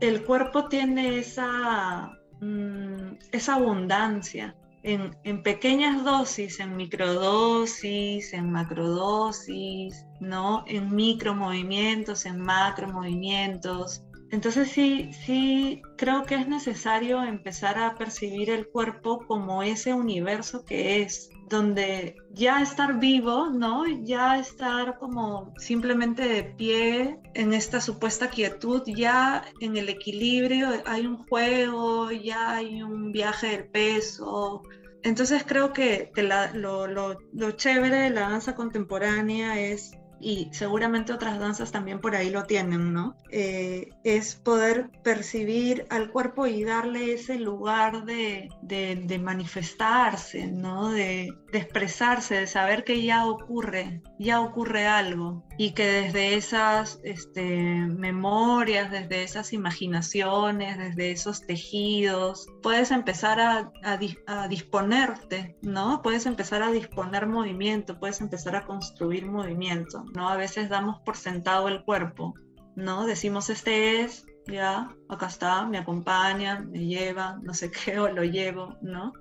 [0.00, 10.64] el cuerpo tiene esa, mm, esa abundancia en, pequeñas dosis, en microdosis, en macrodosis, ¿no?
[10.66, 14.04] En micromovimientos, en macromovimientos.
[14.30, 20.64] Entonces sí, sí creo que es necesario empezar a percibir el cuerpo como ese universo
[20.64, 23.84] que es, donde ya estar vivo, ¿no?
[23.86, 31.06] Ya estar como simplemente de pie en esta supuesta quietud, ya en el equilibrio hay
[31.06, 34.62] un juego, ya hay un viaje del peso.
[35.04, 36.10] Entonces creo que,
[36.54, 42.14] lo, lo, lo chévere de la danza contemporánea es y seguramente otras danzas también por
[42.14, 43.16] ahí lo tienen, ¿no?
[43.30, 50.90] Eh, es poder percibir al cuerpo y darle ese lugar de, de, manifestarse, ¿no?
[50.90, 56.98] De, de, expresarse, de saber que ya ocurre, ya ocurre algo y que desde esas
[57.04, 66.02] este, memorias, desde esas imaginaciones, desde esos tejidos, puedes empezar a, disponerte, ¿no?
[66.02, 70.04] Puedes empezar a disponer movimiento, puedes empezar a construir movimiento.
[70.16, 70.28] ¿no?
[70.28, 72.34] A veces damos por sentado el cuerpo,
[72.74, 73.06] ¿no?
[73.06, 78.74] Decimos, este es, ya, acá está, me acompaña, me lleva, no sé qué, lo llevo,
[78.82, 79.12] ¿no?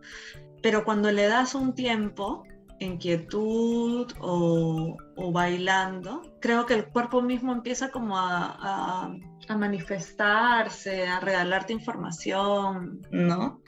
[0.63, 2.45] Pero cuando le das un tiempo,
[2.81, 4.97] en quietud o,
[5.31, 9.15] bailando, creo que el cuerpo mismo empieza como a,
[9.47, 13.61] a manifestarse, a regalarte información, ¿no?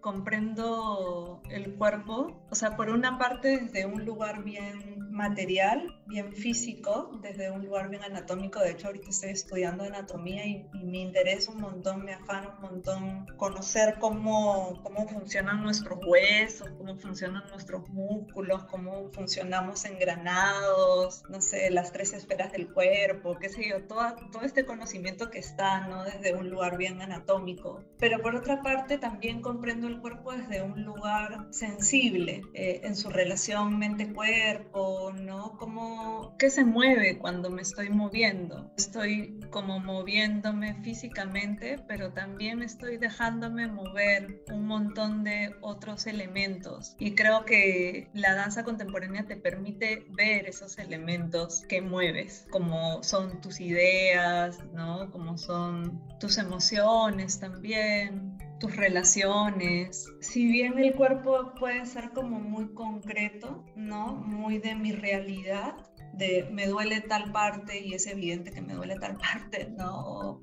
[0.00, 7.18] comprendo el cuerpo, o sea, por una parte desde un lugar bien material, bien físico,
[7.20, 11.60] desde un lugar bien anatómico, de hecho ahorita estoy estudiando anatomía y, me interesa un
[11.60, 18.64] montón, me afana un montón conocer cómo, cómo funcionan nuestros huesos, cómo funcionan nuestros músculos,
[18.64, 24.42] cómo funcionamos engranados, no sé, las tres esferas del cuerpo, qué sé yo, todo, todo
[24.42, 26.04] este conocimiento que está, ¿no?
[26.04, 27.84] Desde un lugar bien anatómico.
[27.98, 33.10] Pero por otra parte también comprendo el cuerpo desde un lugar sensible eh, en su
[33.10, 35.56] relación mente-cuerpo, ¿no?
[35.58, 38.72] Como, ¿qué se mueve cuando me estoy moviendo?
[38.76, 46.94] Estoy como moviéndome físicamente, pero también estoy dejándome mover un montón de otros elementos.
[46.98, 53.40] Y creo que la danza contemporánea te permite ver esos elementos que mueves, como son
[53.40, 55.10] tus ideas, ¿no?
[55.10, 60.06] Como son tus emociones también, tus relaciones.
[60.20, 64.16] Si bien el cuerpo puede ser como muy concreto, ¿no?
[64.16, 65.76] Muy de mi realidad,
[66.14, 70.40] de me duele tal parte y es evidente que me duele tal parte, ¿no?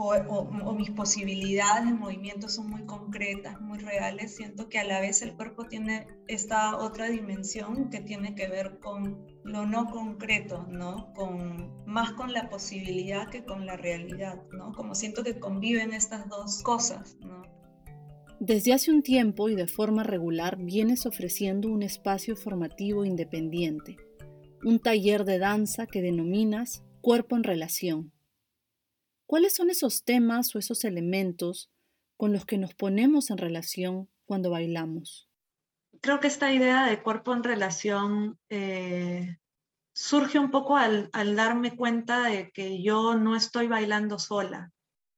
[0.00, 5.00] O, o, mis posibilidades de movimiento son muy concretas, muy reales, siento que a la
[5.00, 10.66] vez el cuerpo tiene esta otra dimensión que tiene que ver con lo no concreto,
[10.68, 11.12] ¿no?
[11.14, 14.70] Con, más con la posibilidad que con la realidad, ¿no?
[14.72, 17.57] Como siento que conviven estas dos cosas, ¿no?
[18.40, 23.96] Desde hace un tiempo y de forma regular vienes ofreciendo un espacio formativo independiente,
[24.62, 28.12] un taller de danza que denominas Cuerpo en Relación.
[29.26, 31.68] ¿Cuáles son esos temas o esos elementos
[32.16, 35.28] con los que nos ponemos en relación cuando bailamos?
[36.00, 39.38] Creo que esta idea de cuerpo en relación eh,
[39.92, 44.70] surge un poco al, al darme cuenta de que yo no estoy bailando sola,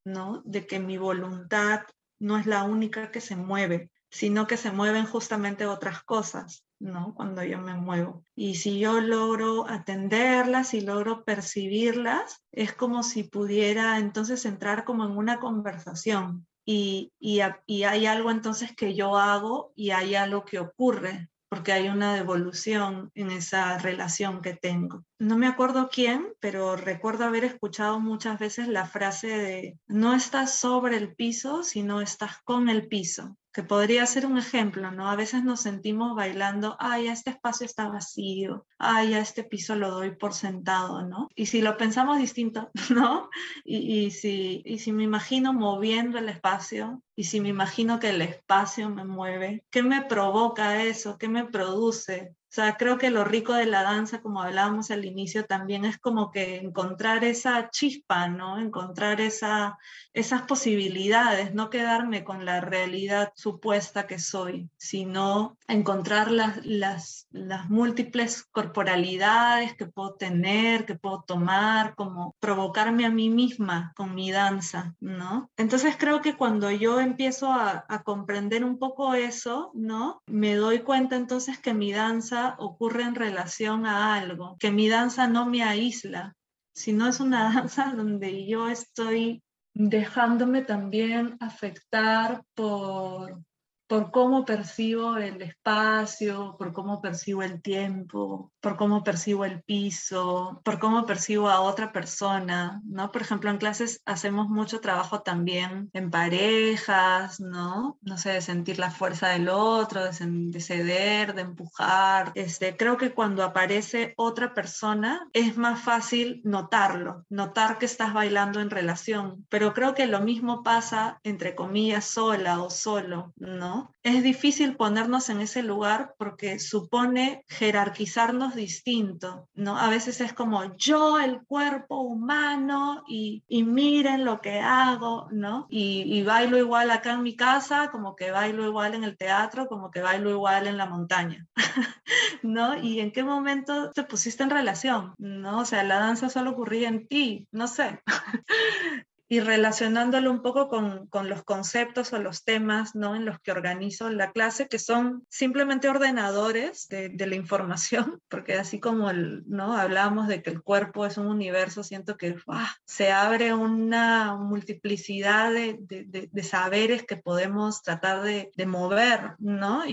[0.06, 0.42] ¿no?
[0.46, 1.82] De que mi voluntad
[2.20, 7.14] no es la única que se mueve, sino que se mueven justamente otras cosas, ¿no?
[7.14, 8.24] Cuando yo me muevo.
[8.36, 15.04] Y si yo logro atenderlas y logro percibirlas, es como si pudiera entonces entrar como
[15.04, 16.46] en una conversación.
[16.64, 17.40] Y, y,
[17.82, 23.10] hay algo entonces que yo hago y hay algo que ocurre, porque hay una devolución
[23.14, 25.04] en esa relación que tengo.
[25.18, 30.54] No me acuerdo quién, pero recuerdo haber escuchado muchas veces la frase de no estás
[30.54, 35.08] sobre el piso, sino estás con el piso que podría ser un ejemplo, ¿no?
[35.08, 40.14] A veces nos sentimos bailando, ay, este espacio está vacío, ay, este piso lo doy
[40.14, 41.28] por sentado, ¿no?
[41.34, 43.28] Y si lo pensamos distinto, ¿no?
[43.64, 48.22] Y, si, y si me imagino moviendo el espacio, y si me imagino que el
[48.22, 51.18] espacio me mueve, ¿qué me provoca eso?
[51.18, 52.34] ¿Qué me produce?
[52.50, 55.98] O sea, creo que lo rico de la danza, como hablábamos al inicio, también es
[55.98, 58.58] como que encontrar esa chispa, ¿no?
[58.58, 59.78] Encontrar esa,
[60.12, 67.70] esas posibilidades, no quedarme con la realidad supuesta que soy, sino encontrar las, las, las
[67.70, 74.32] múltiples corporalidades que puedo tener, que puedo tomar, como provocarme a mí misma con mi
[74.32, 75.48] danza, ¿no?
[75.56, 80.20] Entonces creo que cuando yo empiezo a, a comprender un poco eso, ¿no?
[80.26, 85.26] Me doy cuenta entonces que mi danza ocurre en relación a algo, que mi danza
[85.28, 86.34] no me aísla,
[86.74, 89.42] sino es una danza donde yo estoy
[89.74, 93.42] dejándome también afectar por,
[93.86, 100.60] por cómo percibo el espacio, por cómo percibo el tiempo, por cómo percibo el piso,
[100.64, 103.10] por cómo percibo a otra persona, ¿no?
[103.10, 107.98] Por ejemplo, en clases hacemos mucho trabajo también en parejas, ¿no?
[108.02, 112.32] No sé, de sentir la fuerza del otro, de, ceder, de empujar.
[112.34, 118.60] Este, creo que cuando aparece otra persona es más fácil notarlo, notar que estás bailando
[118.60, 123.94] en relación, pero creo que lo mismo pasa entre comillas sola o solo, ¿no?
[124.02, 129.78] Es difícil ponernos en ese lugar porque supone jerarquizarnos distinto, ¿no?
[129.78, 135.66] A veces es como yo, el cuerpo humano, y, miren lo que hago, ¿no?
[135.70, 139.66] Y, y bailo igual acá en mi casa, como que bailo igual en el teatro,
[139.66, 141.46] como que bailo igual en la montaña,
[142.42, 142.76] ¿no?
[142.78, 145.60] Y en qué momento te pusiste en relación, ¿no?
[145.60, 148.00] O sea, la danza solo ocurría en ti, no sé.
[149.32, 153.14] y relacionándolo un poco con, con, los conceptos o los temas ¿no?
[153.14, 158.80] en los que organizo la clase, que son simplemente ordenadores de, la información, porque así
[158.80, 159.76] como ¿no?
[159.76, 162.36] hablamos de que el cuerpo es un universo, siento que
[162.84, 169.84] se abre una multiplicidad de, de, de, saberes que podemos tratar de, mover, ¿no?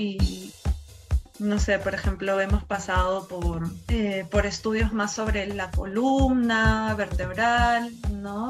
[1.39, 7.93] No sé, por ejemplo, hemos pasado por, eh, por estudios más sobre la columna vertebral.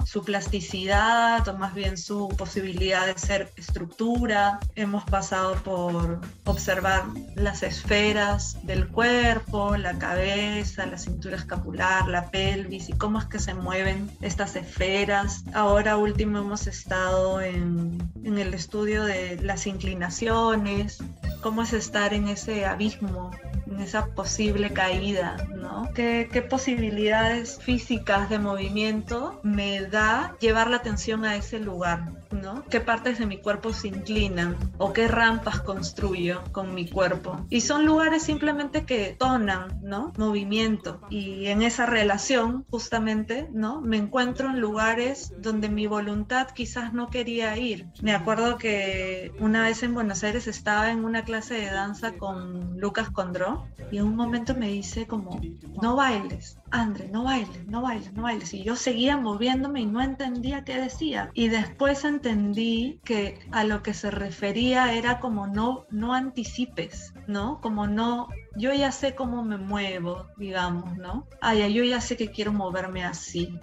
[0.05, 4.59] Su plasticidad o más bien su posibilidad de ser estructura.
[4.75, 7.03] Hemos pasado por observar
[7.35, 13.39] las esferas del cuerpo, la cabeza, la cintura escapular, la pelvis y cómo es que
[13.39, 15.43] se mueven estas esferas.
[15.53, 21.03] Ahora último hemos estado en el estudio de las inclinaciones,
[21.41, 23.31] cómo es estar en ese abismo,
[23.65, 25.89] en esa posible caída, ¿no?
[25.93, 32.63] ¿Qué, ¿Qué, posibilidades físicas de movimiento me da llevar la atención a ese lugar, ¿no?
[32.69, 37.45] ¿Qué partes de mi cuerpo se inclinan o qué rampas construyo con mi cuerpo?
[37.49, 40.13] Y son lugares simplemente que tonan, ¿no?
[40.17, 41.01] Movimiento.
[41.09, 43.81] Y en esa relación, justamente, ¿no?
[43.81, 47.87] Me encuentro en lugares donde mi voluntad quizás no quería ir.
[48.01, 52.79] Me acuerdo que una vez en Buenos Aires estaba en una clase de danza con
[52.79, 55.39] Lucas Condró y en un momento me dice como,
[55.81, 58.53] no bailes, André, no bailes, no bailes, no bailes.
[58.53, 61.31] Y yo seguía moviéndome y no entendía qué decía.
[61.33, 67.59] Y después entendí que a lo que se refería era como no, no anticipes, ¿no?
[67.61, 71.27] Como no, yo ya sé cómo me muevo, digamos, ¿no?
[71.41, 73.59] Ya, yo ya sé que quiero moverme así.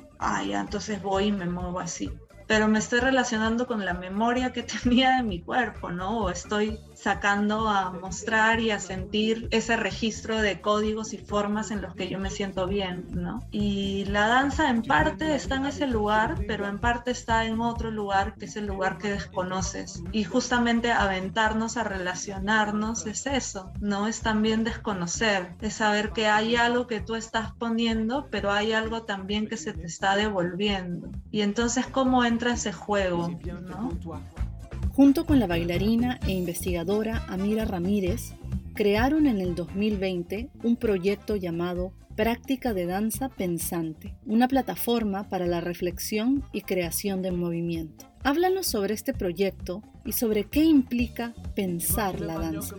[0.48, 2.10] Ya, entonces voy y me muevo así.
[2.46, 6.18] pero me estoy relacionando con la memoria que tenía de mi cuerpo, ¿no?
[6.18, 11.82] O estoy sacando a mostrar y a sentir ese registro de códigos y formas en
[11.82, 13.42] los que yo me siento bien, ¿no?
[13.50, 17.90] Y la danza en parte está en ese lugar, pero en parte está en otro
[17.90, 20.02] lugar que es el lugar que desconoces.
[20.12, 24.08] Y justamente aventarnos a relacionarnos es eso, ¿no?
[24.08, 29.02] Es también desconocer, es saber que hay algo que tú estás poniendo, pero hay algo
[29.02, 31.10] también que se te está devolviendo.
[31.30, 33.28] Y entonces, ¿cómo entra ese juego,
[33.60, 33.90] ¿no?
[34.94, 38.34] Junto con la bailarina e investigadora Amira Ramírez,
[38.74, 45.60] crearon en el 2020 un proyecto llamado Práctica de Danza Pensante, una plataforma para la
[45.60, 48.06] reflexión y creación de movimiento.
[48.22, 52.76] Háblanos sobre este proyecto y sobre qué implica pensar la danza.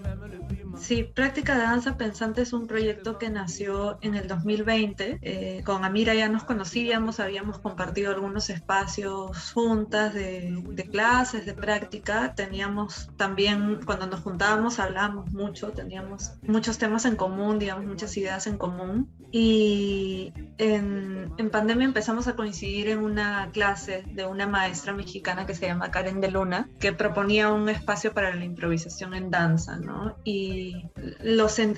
[0.78, 5.20] Sí, Práctica de Danza Pensante es un proyecto que nació en el 2020.
[5.22, 12.34] Eh, con Amira ya nos conocíamos, habíamos compartido algunos espacios juntas de, clases, de práctica.
[12.36, 18.46] Teníamos también, cuando nos juntábamos, hablábamos mucho, teníamos muchos temas en común, digamos, muchas ideas
[18.48, 19.10] en común.
[19.32, 25.56] Y en, en pandemia empezamos a coincidir en una clase de una maestra mexicana que
[25.56, 30.16] se llama Karen de Luna, que proponía un espacio para la improvisación en danza, ¿no?
[30.24, 30.65] Y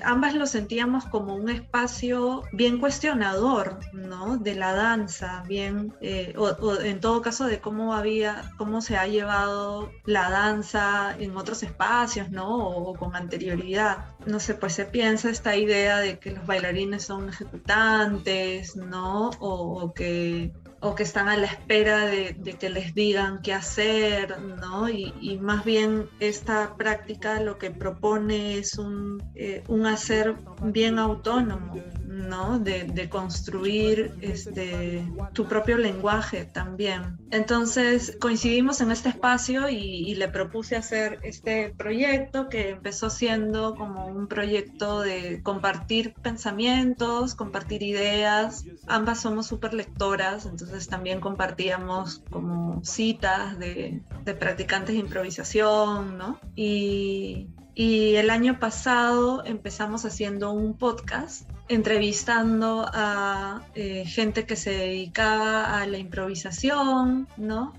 [0.04, 4.36] ambas lo sentíamos como un espacio bien cuestionador, ¿no?
[4.36, 9.06] De la danza, bien, eh, o, en todo caso de cómo había, cómo se ha
[9.06, 12.56] llevado la danza en otros espacios, ¿no?
[12.68, 14.16] O, con anterioridad.
[14.26, 19.30] No sé, pues se piensa esta idea de que los bailarines son ejecutantes, ¿no?
[19.40, 24.88] o que o que están a la espera de, que les digan qué hacer, ¿no?
[24.88, 31.76] Y, más bien esta práctica lo que propone es un, eh, un hacer bien autónomo,
[32.06, 32.58] ¿no?
[32.58, 37.16] De, construir este, tu propio lenguaje también.
[37.30, 44.06] Entonces coincidimos en este espacio y, le propuse hacer este proyecto que empezó siendo como
[44.06, 48.64] un proyecto de compartir pensamientos, compartir ideas.
[48.88, 54.02] Ambas somos súper lectoras, entonces también compartíamos como citas de,
[54.38, 56.38] practicantes de improvisación, ¿no?
[56.54, 57.48] Y
[57.78, 65.78] y el año pasado empezamos haciendo un podcast entrevistando a eh, gente que se dedicaba
[65.78, 67.74] a la improvisación, ¿no?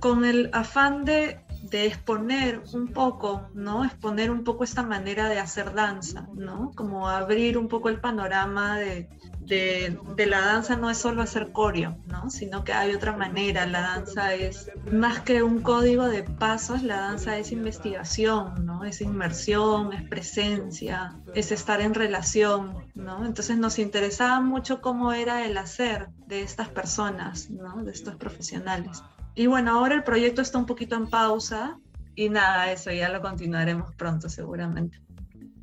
[0.00, 3.84] Con el afán de, de, exponer un poco, ¿no?
[3.84, 6.72] Exponer un poco esta manera de hacer danza, ¿no?
[6.74, 9.08] Como abrir un poco el panorama de,
[9.46, 12.30] de, la danza no es solo hacer coreo, ¿no?
[12.30, 13.66] sino que hay otra manera.
[13.66, 18.84] La danza es más que un código de pasos, la danza es investigación, ¿no?
[18.84, 22.74] es inmersión, es presencia, es estar en relación.
[22.94, 23.24] ¿no?
[23.24, 27.84] Entonces nos interesaba mucho cómo era el hacer de estas personas, ¿no?
[27.84, 29.02] de estos profesionales.
[29.34, 31.78] Y bueno, ahora el proyecto está un poquito en pausa
[32.14, 35.05] y nada, eso ya lo continuaremos pronto seguramente.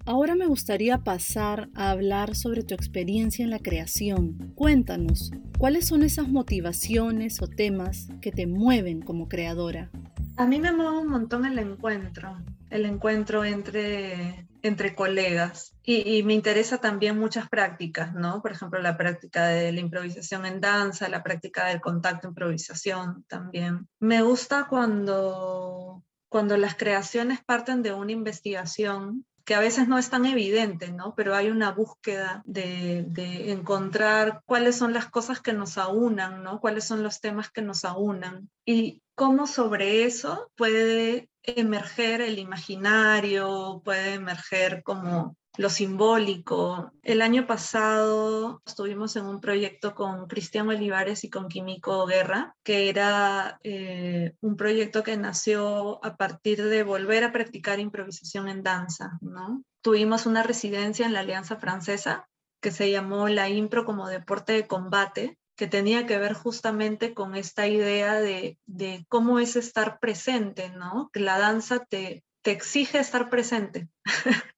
[0.05, 4.51] Ahora me gustaría pasar a hablar sobre tu experiencia en la creación.
[4.53, 9.91] Cuéntanos, ¿cuáles son esas motivaciones o temas que te mueven como creadora?
[10.35, 12.37] A mí me mueve un montón el encuentro,
[12.69, 15.73] el encuentro entre, entre colegas.
[15.83, 18.41] Y, me interesa también muchas prácticas, ¿no?
[18.41, 23.87] Por ejemplo, la práctica de la improvisación en danza, la práctica del contacto improvisación también.
[24.01, 30.09] Me gusta cuando, cuando las creaciones parten de una investigación que a veces no es
[30.09, 31.13] tan evidente, ¿no?
[31.15, 33.05] Pero hay una búsqueda de,
[33.51, 36.59] encontrar cuáles son las cosas que nos aunan, ¿no?
[36.59, 43.81] Cuáles son los temas que nos aunan y cómo sobre eso puede emerger el imaginario,
[43.83, 46.91] puede emerger como lo simbólico.
[47.03, 52.89] El año pasado estuvimos en un proyecto con Cristian Olivares y con Químico Guerra, que
[52.89, 59.17] era eh, un proyecto que nació a partir de volver a practicar improvisación en danza.
[59.21, 59.63] ¿no?
[59.81, 62.27] Tuvimos una residencia en la Alianza Francesa
[62.61, 67.35] que se llamó la impro como deporte de combate, que tenía que ver justamente con
[67.35, 71.09] esta idea de, de cómo es estar presente, ¿no?
[71.13, 73.87] Que la danza te, te exige estar presente.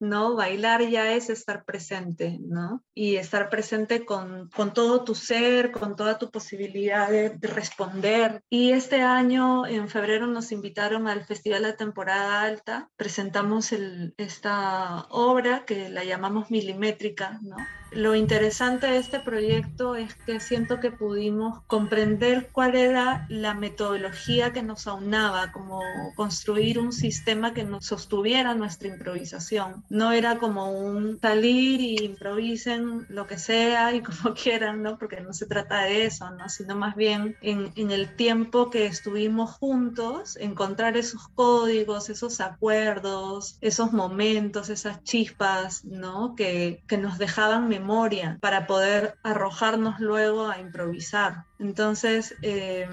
[0.00, 0.34] ¿no?
[0.34, 2.82] Bailar ya es estar presente, ¿no?
[2.94, 8.42] Y estar presente con, con todo tu ser, con toda tu posibilidad de, responder.
[8.50, 12.90] Y este año, en febrero, nos invitaron al Festival de Temporada Alta.
[12.96, 13.72] Presentamos
[14.16, 17.56] esta obra que la llamamos milimétrica, ¿no?
[17.90, 24.52] Lo interesante de este proyecto es que siento que pudimos comprender cuál era la metodología
[24.52, 25.80] que nos aunaba, como
[26.14, 29.84] construir un sistema que nos sostuviera nuestra improvisación.
[29.88, 34.98] No era como un salir y improvisen lo que sea y como quieran, ¿no?
[34.98, 36.48] Porque no se trata de eso, ¿no?
[36.48, 43.58] Sino más bien en, en el tiempo que estuvimos juntos, encontrar esos códigos, esos acuerdos,
[43.60, 46.34] esos momentos, esas chispas, ¿no?
[46.34, 51.44] Que, que nos dejaban memoria para poder arrojarnos luego a improvisar.
[51.58, 52.88] Entonces, eh,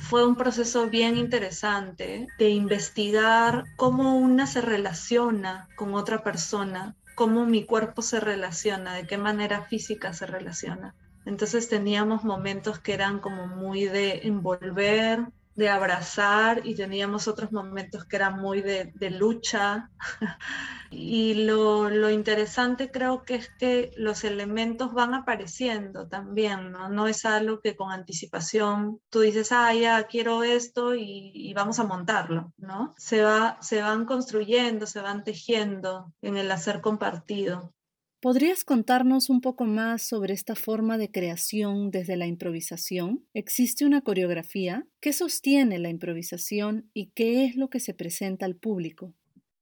[0.00, 7.46] fue un proceso bien interesante de investigar cómo una se relaciona con otra persona, cómo
[7.46, 10.94] mi cuerpo se relaciona, de qué manera física se relaciona.
[11.26, 18.04] Entonces teníamos momentos que eran como muy de envolver, de abrazar y teníamos otros momentos
[18.04, 19.90] que eran muy de, lucha.
[20.90, 26.88] y lo, lo, interesante creo que es que los elementos van apareciendo también, ¿no?
[26.88, 31.78] No es algo que con anticipación tú dices, ah, ya quiero esto y, y vamos
[31.78, 32.94] a montarlo, ¿no?
[32.96, 37.72] Se, va, se van construyendo, se van tejiendo en el hacer compartido.
[38.20, 43.26] ¿Podrías contarnos un poco más sobre esta forma de creación desde la improvisación?
[43.32, 44.86] ¿Existe una coreografía?
[45.00, 49.14] ¿Qué sostiene la improvisación y qué es lo que se presenta al público?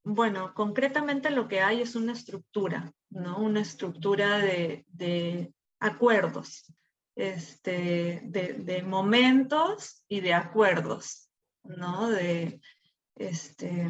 [0.03, 3.39] Bueno, concretamente lo que hay es una estructura, ¿no?
[3.39, 6.65] Una estructura de, acuerdos,
[7.15, 11.31] este, de, de, momentos y de acuerdos,
[11.63, 12.11] ¿no?
[12.11, 12.61] De,
[13.15, 13.89] este,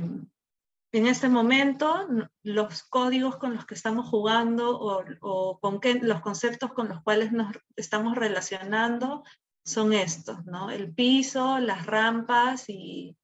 [0.93, 2.07] en este momento
[2.43, 7.33] los códigos con los que estamos jugando o, con qué, los conceptos con los cuales
[7.33, 9.23] nos estamos relacionando
[9.65, 10.71] son estos, ¿no?
[10.71, 13.17] El piso, las rampas y,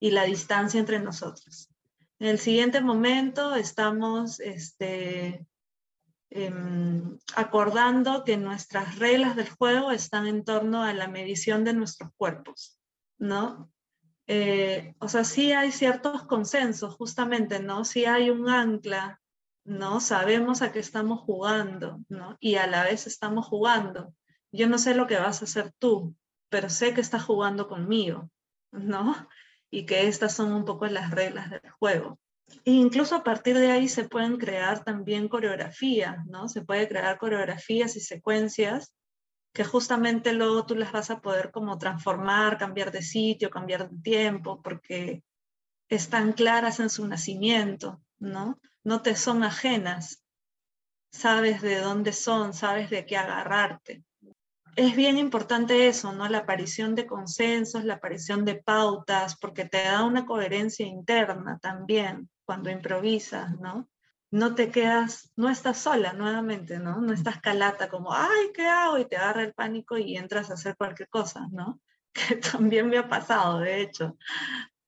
[0.00, 1.68] la distancia entre nosotros.
[2.20, 5.46] En el siguiente momento estamos este,
[6.30, 12.10] em, acordando que nuestras reglas del juego están en torno a la medición de nuestros
[12.16, 12.80] cuerpos,
[13.18, 13.70] ¿no?
[14.30, 17.86] Eh, o sea, sí hay ciertos consensos, justamente, ¿no?
[17.86, 19.20] Sí hay un ancla,
[19.64, 20.00] ¿no?
[20.00, 22.36] Sabemos a qué estamos jugando, ¿no?
[22.38, 24.14] Y a la vez estamos jugando.
[24.52, 26.14] Yo no sé lo que vas a hacer tú,
[26.50, 28.30] pero sé que estás jugando conmigo,
[28.70, 29.28] ¿no?
[29.70, 32.18] Y que estas son un poco las reglas del juego.
[32.66, 36.48] E incluso a partir de ahí se pueden crear también coreografías, ¿no?
[36.48, 38.94] Se puede crear coreografías y secuencias
[39.58, 44.00] que justamente luego tú las vas a poder como transformar, cambiar de sitio, cambiar de
[44.02, 45.24] tiempo, porque
[45.88, 48.60] están claras en su nacimiento, ¿no?
[48.84, 50.22] No te son ajenas,
[51.10, 54.04] sabes de dónde son, sabes de qué agarrarte.
[54.76, 56.28] Es bien importante eso, ¿no?
[56.28, 62.30] La aparición de consensos, la aparición de pautas, porque te da una coherencia interna también
[62.44, 63.88] cuando improvisas, ¿no?
[64.30, 67.00] No te quedas, no estás sola nuevamente, ¿no?
[67.00, 68.98] No estás calata como, ay, ¿qué hago?
[68.98, 71.80] Y te agarra el pánico y entras a hacer cualquier cosa, ¿no?
[72.12, 74.16] Que también me ha pasado, de hecho.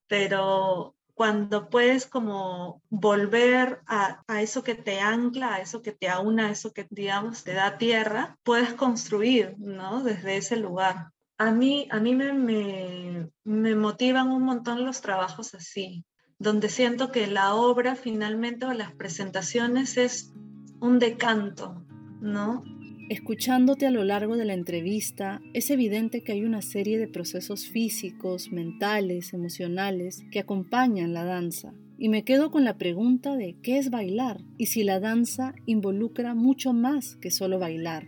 [0.09, 6.47] Pero cuando puedes como volver a, eso que te ancla, a eso que te aúna,
[6.47, 10.03] a eso que, digamos, te da tierra, puedes construir, ¿no?
[10.03, 11.13] Desde ese lugar.
[11.39, 16.05] A mí, a mí me, me, me motivan un montón los trabajos así,
[16.41, 20.33] donde siento que la obra finalmente o las presentaciones es
[20.81, 21.85] un decanto,
[22.21, 22.65] ¿no?
[23.11, 27.69] Escuchándote a lo largo de la entrevista, es evidente que hay una serie de procesos
[27.69, 31.75] físicos, mentales, emocionales que acompañan la danza.
[31.99, 36.35] Y me quedo con la pregunta de qué es bailar y si la danza involucra
[36.35, 38.07] mucho más que solo bailar.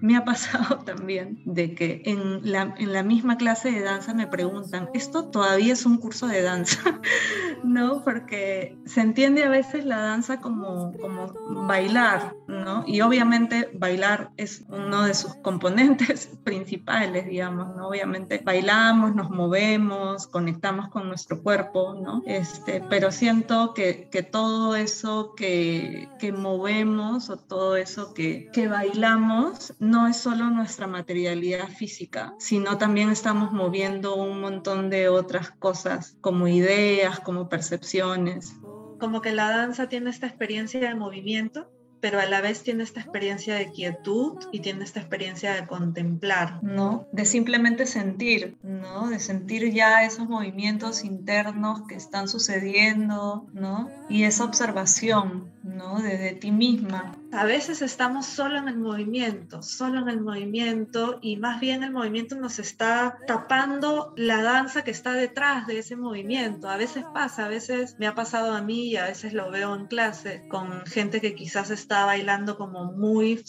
[0.00, 4.26] Me ha pasado también de que en la, en la misma clase de danza me
[4.26, 7.00] preguntan, ¿esto todavía es un curso de danza?
[7.64, 8.04] ¿No?
[8.04, 11.32] Porque se entiende a veces la danza como, como
[11.66, 12.84] bailar, ¿no?
[12.86, 17.88] Y obviamente bailar es uno de sus componentes principales, digamos, ¿no?
[17.88, 22.22] Obviamente bailamos, nos movemos, conectamos con nuestro cuerpo, ¿no?
[22.26, 28.68] Este, pero siento que, que todo eso que, que movemos o todo eso que, que
[28.68, 35.50] bailamos, no es solo nuestra materialidad física, sino también estamos moviendo un montón de otras
[35.50, 38.54] cosas, como ideas, como percepciones.
[38.98, 41.70] Como que la danza tiene esta experiencia de movimiento
[42.00, 46.62] pero a la vez tiene esta experiencia de quietud y tiene esta experiencia de contemplar,
[46.62, 47.06] ¿no?
[47.12, 49.08] De simplemente sentir, ¿no?
[49.08, 53.90] De sentir ya esos movimientos internos que están sucediendo, ¿no?
[54.08, 56.00] Y esa observación, ¿no?
[56.00, 57.16] De, ti misma.
[57.32, 61.90] A veces estamos solo en el movimiento, solo en el movimiento y más bien el
[61.90, 66.68] movimiento nos está tapando la danza que está detrás de ese movimiento.
[66.68, 69.74] A veces pasa, a veces me ha pasado a mí y a veces lo veo
[69.74, 73.44] en clase con gente que quizás está bailando como muy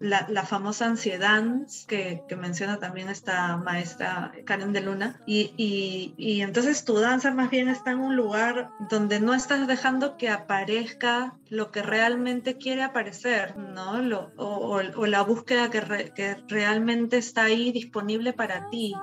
[0.00, 1.42] la, famosa ansiedad
[1.86, 5.20] que, menciona también esta maestra Karen de Luna.
[5.26, 5.52] Y,
[6.16, 10.28] y, entonces tu danza más bien está en un lugar donde no estás dejando que
[10.28, 14.00] aparezca lo que realmente quiere aparecer, ¿no?
[14.00, 18.94] Lo, o, o, la búsqueda que, que realmente está ahí disponible para ti.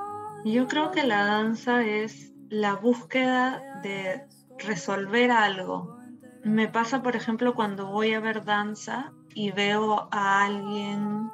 [0.45, 4.23] Yo creo que la danza es la búsqueda de
[4.59, 5.99] resolver algo.
[6.43, 11.29] Me pasa, por ejemplo, cuando voy a ver danza y veo a alguien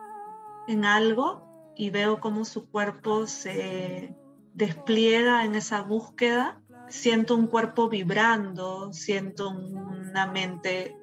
[0.67, 4.13] en algo y veo cómo su cuerpo se
[4.53, 10.97] despliega en esa búsqueda, siento un cuerpo vibrando, siento una mente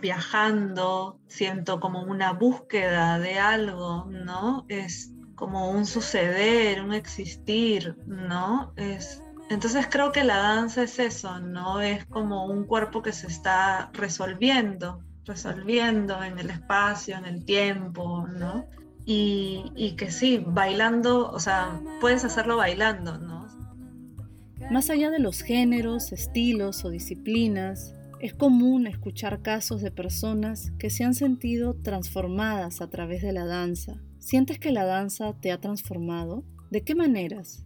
[0.00, 4.64] viajando, siento como una búsqueda de algo, ¿no?
[4.68, 8.72] Es como un suceder, un existir, ¿no?
[8.76, 11.80] Es entonces creo que la danza es eso, ¿no?
[11.80, 18.26] Es como un cuerpo que se está resolviendo, resolviendo en el espacio, en el tiempo,
[18.28, 18.66] ¿no?
[19.04, 23.46] Y, que sí, bailando, o sea, puedes hacerlo bailando, ¿no?
[24.70, 30.90] Más allá de los géneros, estilos o disciplinas, es común escuchar casos de personas que
[30.90, 34.00] se han sentido transformadas a través de la danza.
[34.18, 36.42] ¿Sientes que la danza te ha transformado?
[36.70, 37.65] ¿De qué maneras?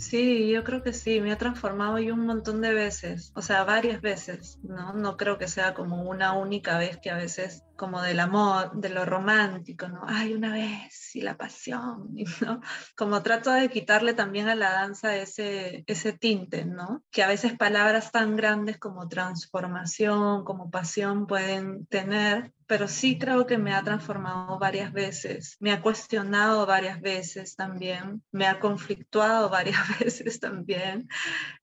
[0.00, 3.64] Sí, yo creo que sí, me ha transformado yo un montón de veces, o sea,
[3.64, 4.94] varias veces, ¿no?
[4.94, 8.90] No creo que sea como una única vez que a veces como del amor, de
[8.90, 10.02] lo romántico, ¿no?
[10.06, 12.60] Ay, una vez y la pasión, ¿no?
[12.94, 17.02] Como trato de quitarle también a la danza ese, ese tinte, ¿no?
[17.10, 23.46] Que a veces palabras tan grandes como transformación, como pasión pueden tener, pero sí creo
[23.46, 29.48] que me ha transformado varias veces, me ha cuestionado varias veces también, me ha conflictuado
[29.48, 31.08] varias veces también.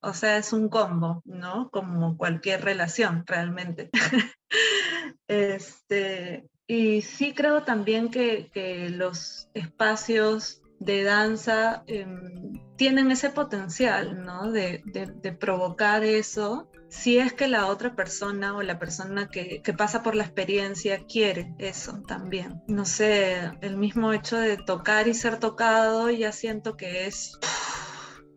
[0.00, 1.70] O sea, es un combo, ¿no?
[1.70, 3.88] Como cualquier relación realmente.
[5.28, 8.50] Este, y sí creo también que,
[8.90, 14.50] los espacios de danza em, tienen ese potencial, ¿no?
[14.52, 14.82] De,
[15.40, 20.14] provocar eso, si es que la otra persona o la persona que, que, pasa por
[20.14, 22.62] la experiencia quiere eso también.
[22.68, 27.38] No sé, el mismo hecho de tocar y ser tocado, ya siento que es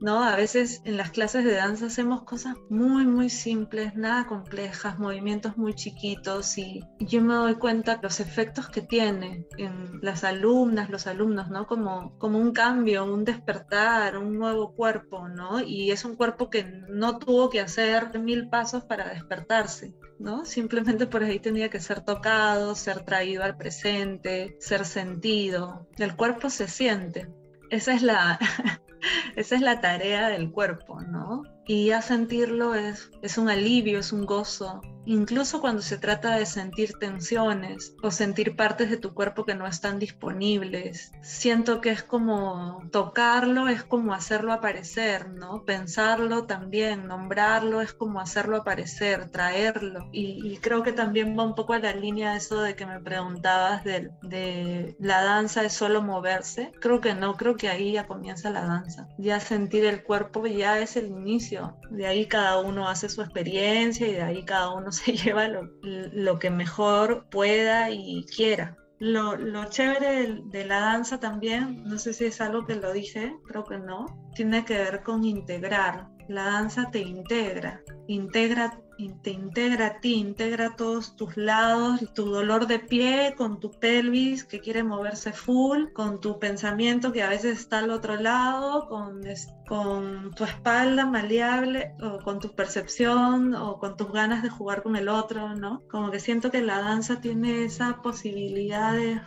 [0.01, 0.23] ¿no?
[0.23, 5.57] A veces en las clases de danza hacemos cosas muy, muy simples, nada complejas, movimientos
[5.57, 11.05] muy chiquitos y yo me doy cuenta los efectos que tiene en las alumnas, los
[11.05, 11.67] alumnos, ¿no?
[11.67, 15.61] Como, como un cambio, un despertar, un nuevo cuerpo, ¿no?
[15.61, 19.93] Y es un cuerpo que no tuvo que hacer mil pasos para despertarse.
[20.17, 20.45] ¿no?
[20.45, 25.87] Simplemente por ahí tenía que ser tocado, ser traído al presente, ser sentido.
[25.97, 27.27] El cuerpo se siente.
[27.71, 28.37] Esa es la,
[29.35, 31.43] esa es la tarea del cuerpo, ¿no?
[31.65, 36.45] Y ya sentirlo es, es un alivio, es un gozo, incluso cuando se trata de
[36.45, 41.11] sentir tensiones o sentir partes de tu cuerpo que no están disponibles.
[41.21, 45.63] Siento que es como tocarlo, es como hacerlo aparecer, ¿no?
[45.63, 50.09] Pensarlo también, nombrarlo es como hacerlo aparecer, traerlo.
[50.11, 52.99] Y, creo que también va un poco a la línea de eso de que me
[52.99, 56.71] preguntabas de, de la danza es solo moverse.
[56.81, 58.90] Creo que no, creo que ahí ya comienza la danza.
[59.17, 61.77] Ya sentir el cuerpo ya es el inicio.
[61.89, 66.39] De ahí cada uno hace su experiencia y de ahí cada uno se lleva lo,
[66.39, 68.77] que mejor pueda y quiera.
[68.99, 73.63] Lo, chévere de, la danza también, no sé si es algo que lo dije, creo
[73.63, 76.07] que no, tiene que ver con integrar.
[76.27, 78.79] La danza te integra, integra
[79.09, 84.43] te integra a ti, integra todos tus lados, tu dolor de pie con tu pelvis
[84.43, 89.21] que quiere moverse full, con tu pensamiento que a veces está al otro lado, con,
[89.67, 94.95] con tu espalda maleable, o con tu percepción, o con tus ganas de jugar con
[94.95, 95.83] el otro, ¿no?
[95.89, 99.21] Como que siento que la danza tiene esa posibilidad de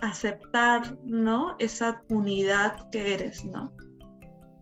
[0.00, 1.56] aceptar, ¿no?
[1.58, 3.72] Esa unidad que eres, ¿no?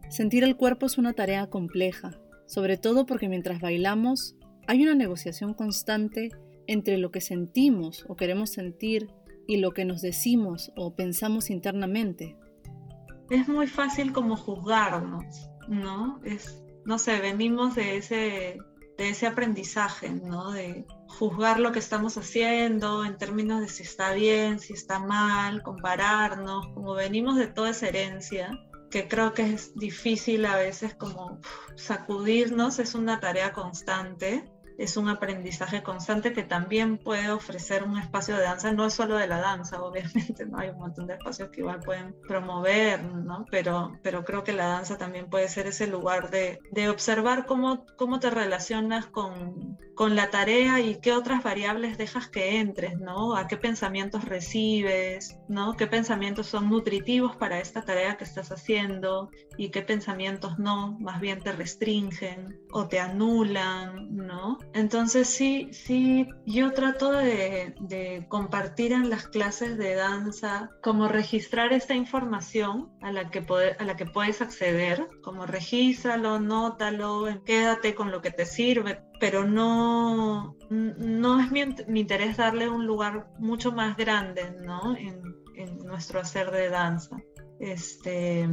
[0.09, 4.38] Sentir el cuerpo es una tarea compleja, sobre todo porque mientras bailamos
[4.69, 6.31] hay una negociación constante
[6.67, 9.11] entre lo que sentimos o queremos sentir
[9.47, 12.37] y lo que nos decimos o pensamos internamente.
[13.31, 16.21] Es muy fácil como juzgarnos, ¿no?
[16.23, 18.59] Es, no sé, venimos de ese,
[18.99, 20.53] de ese aprendizaje, ¿no?
[20.53, 25.63] De juzgar lo que estamos haciendo en términos de si está bien, si está mal,
[25.63, 28.51] compararnos, como venimos de toda esa herencia,
[28.91, 31.41] que creo que es difícil a veces como
[31.75, 34.45] sacudirnos, es una tarea constante
[34.79, 39.17] es un aprendizaje constante que también puede ofrecer un espacio de danza, no es solo
[39.17, 40.59] de la danza, obviamente, ¿no?
[40.59, 43.45] Hay un montón de espacios que igual pueden promover, ¿no?
[43.51, 47.85] Pero, pero creo que la danza también puede ser ese lugar de, de observar cómo,
[47.97, 53.35] cómo te relacionas con, con la tarea y qué otras variables dejas que entres, ¿no?
[53.35, 55.75] A qué pensamientos recibes, ¿no?
[55.77, 61.21] ¿Qué pensamientos son nutritivos para esta tarea que estás haciendo y qué pensamientos no, más
[61.21, 64.59] bien te restringen o te anulan, ¿no?
[64.75, 67.75] Entonces sí, sí, yo trato de,
[68.29, 73.45] compartir en las clases de danza como registrar esta información a la que,
[73.79, 79.45] a la que puedes acceder, como regístralo, nótalo, quédate con lo que te sirve, pero
[79.45, 81.61] no, no es mi,
[81.99, 84.97] interés darle un lugar mucho más grande ¿no?
[84.97, 85.23] en,
[85.57, 87.17] en nuestro hacer de danza.
[87.59, 88.49] Este,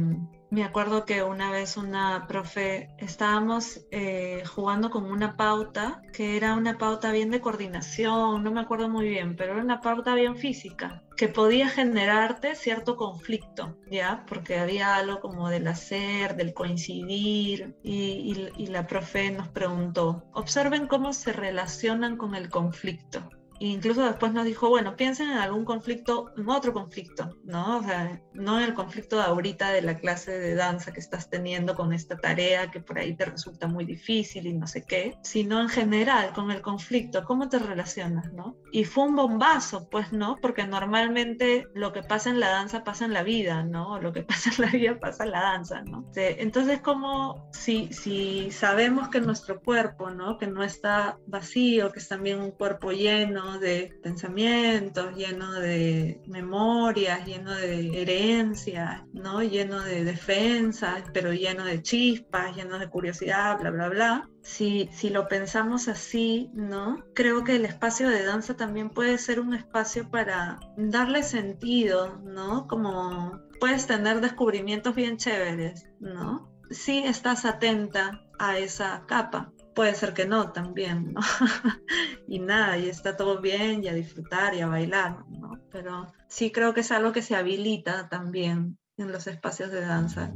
[0.50, 6.54] me acuerdo que una vez una profe, estábamos eh, jugando con una pauta, que era
[6.54, 10.36] una pauta bien de coordinación, no me acuerdo muy bien, pero era una pauta bien
[10.36, 14.24] física, que podía generarte cierto conflicto, ¿ya?
[14.28, 20.86] Porque había algo como del hacer, del coincidir, y, y la profe nos preguntó, observen
[20.86, 23.28] cómo se relacionan con el conflicto
[23.58, 27.78] incluso después nos dijo, bueno, piensen en algún conflicto, en otro conflicto, ¿no?
[27.78, 31.30] O sea, no en el conflicto de ahorita de la clase de danza que estás
[31.30, 35.16] teniendo con esta tarea que por ahí te resulta muy difícil y no sé qué,
[35.22, 38.56] sino en general con el conflicto, ¿cómo te relacionas, no?
[38.72, 40.36] Y fue un bombazo, pues, ¿no?
[40.40, 44.00] Porque normalmente lo que pasa en la danza pasa en la vida, ¿no?
[44.00, 46.10] Lo que pasa en la vida pasa en la danza, ¿no?
[46.14, 50.38] Entonces, como si, si sabemos que nuestro cuerpo, ¿no?
[50.38, 57.24] Que no está vacío, que es también un cuerpo lleno, de pensamientos, lleno de memorias,
[57.26, 59.42] lleno de herencias, ¿no?
[59.42, 64.28] lleno de defensas, pero lleno de chispas, lleno de curiosidad, bla, bla, bla.
[64.42, 67.04] Si, si lo pensamos así, ¿no?
[67.14, 72.68] Creo que el espacio de danza también puede ser un espacio para darle sentido, ¿no?
[72.68, 76.52] Como puedes tener descubrimientos bien chéveres, ¿no?
[76.70, 81.20] Si estás atenta a esa capa puede ser que no también, ¿no?
[82.26, 85.60] y nada, y está todo bien, y a disfrutar y a bailar, ¿no?
[85.70, 90.32] Pero sí creo que es algo que se habilita también en los espacios de danza.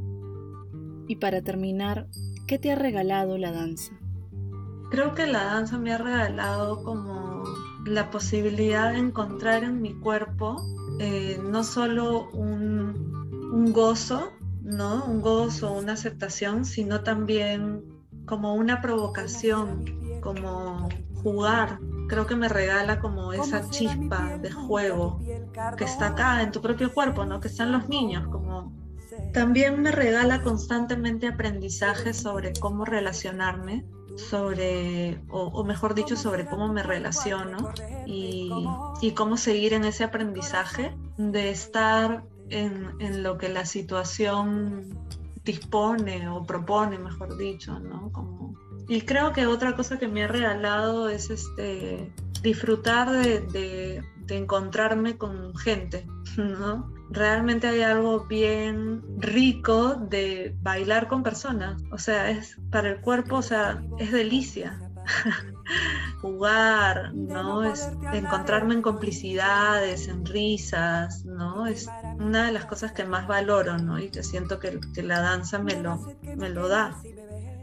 [1.07, 2.07] Y para terminar,
[2.47, 3.91] ¿qué te ha regalado la danza?
[4.89, 7.43] Creo que la danza me ha regalado como
[7.85, 10.57] la posibilidad de encontrar en mi cuerpo
[10.99, 14.31] eh, no solo un, un gozo,
[14.61, 15.05] ¿no?
[15.05, 17.83] Un gozo, una aceptación, sino también
[18.25, 19.85] como una provocación,
[20.21, 20.89] como
[21.21, 21.79] jugar.
[22.07, 25.21] Creo que me regala como esa chispa de juego
[25.77, 27.39] que está acá en tu propio cuerpo, ¿no?
[27.39, 28.73] Que están los niños, como
[29.33, 33.85] también me regala constantemente aprendizaje sobre cómo relacionarme,
[34.17, 37.71] sobre, o, mejor dicho, sobre cómo me relaciono
[38.05, 38.51] y,
[39.01, 44.97] y, cómo seguir en ese aprendizaje de estar en, en lo que la situación
[45.45, 48.11] dispone o propone, mejor dicho, ¿no?
[48.11, 48.55] Como...
[48.91, 52.11] Y creo que otra cosa que me ha regalado es este,
[52.41, 56.05] disfrutar de, encontrarme con gente,
[56.37, 56.91] ¿no?
[57.09, 63.37] Realmente hay algo bien rico de bailar con personas, o sea, es para el cuerpo,
[63.37, 64.77] o sea, es delicia.
[66.21, 67.63] jugar, ¿no?
[67.63, 71.65] Es encontrarme en complicidades, en risas, ¿no?
[71.65, 71.89] Es
[72.19, 73.99] una de las cosas que más valoro, ¿no?
[73.99, 75.97] Y que siento que, que la danza me lo,
[76.35, 77.01] me lo da.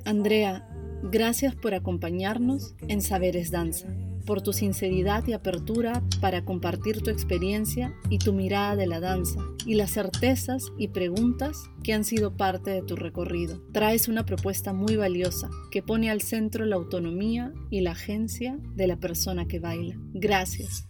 [0.05, 0.67] Andrea,
[1.03, 3.89] gracias por acompañarnos en Saberes Danza
[4.29, 9.41] por tu sinceridad y apertura para compartir tu experiencia y tu mirada de la danza
[9.65, 13.63] y las certezas y preguntas que han sido parte de tu recorrido.
[13.73, 18.87] Traes una propuesta muy valiosa que pone al centro la autonomía y la agencia de
[18.87, 19.97] la persona que baila.
[20.13, 20.88] Gracias.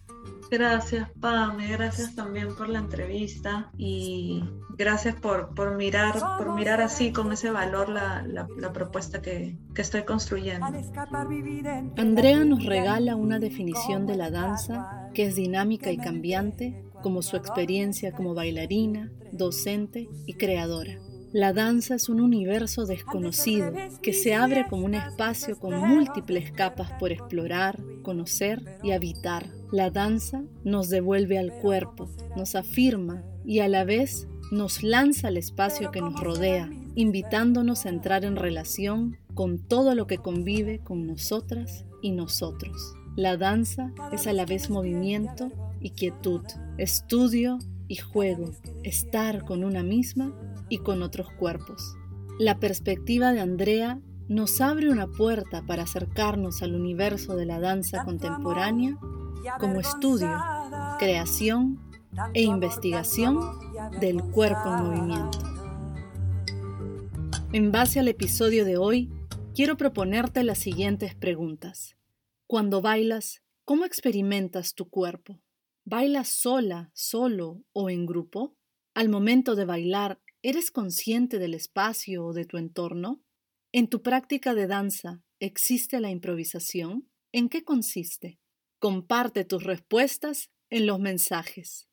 [0.51, 4.43] Gracias, Pame, gracias también por la entrevista y
[4.77, 9.81] gracias por, por mirar, por mirar así con ese valor la, la, propuesta que, que
[9.81, 10.65] estoy construyendo.
[11.97, 17.35] Andrea nos regala una definición de la danza que es dinámica y cambiante, como su
[17.35, 20.97] experiencia como bailarina, docente y creadora.
[21.31, 23.71] La danza es un universo desconocido
[24.01, 29.58] que se abre como un espacio con múltiples capas por explorar, conocer y habitar.
[29.71, 35.37] La danza nos devuelve al cuerpo, nos afirma y a la vez nos lanza al
[35.37, 41.05] espacio que nos rodea, invitándonos a entrar en relación con todo lo que convive con
[41.05, 42.95] nosotras y nosotros.
[43.15, 46.41] La danza es a la vez movimiento y quietud,
[46.77, 48.51] estudio y juego,
[48.83, 50.33] estar con una misma
[50.67, 51.95] y con otros cuerpos.
[52.39, 58.03] La perspectiva de Andrea nos abre una puerta para acercarnos al universo de la danza
[58.03, 58.97] contemporánea
[59.59, 60.29] como estudio,
[60.97, 61.79] creación
[62.33, 63.39] e investigación
[63.99, 65.39] del cuerpo en movimiento.
[67.53, 69.09] En base al episodio de hoy,
[69.55, 71.95] quiero proponerte las siguientes preguntas.
[72.47, 75.39] Cuando bailas, ¿cómo experimentas tu cuerpo?
[75.85, 78.55] ¿Bailas sola, solo o en grupo?
[78.93, 83.21] Al momento de bailar, ¿eres consciente del espacio o de tu entorno?
[83.71, 87.09] ¿En tu práctica de danza existe la improvisación?
[87.31, 88.39] ¿En qué consiste?
[88.79, 91.89] Comparte tus respuestas en los mensajes.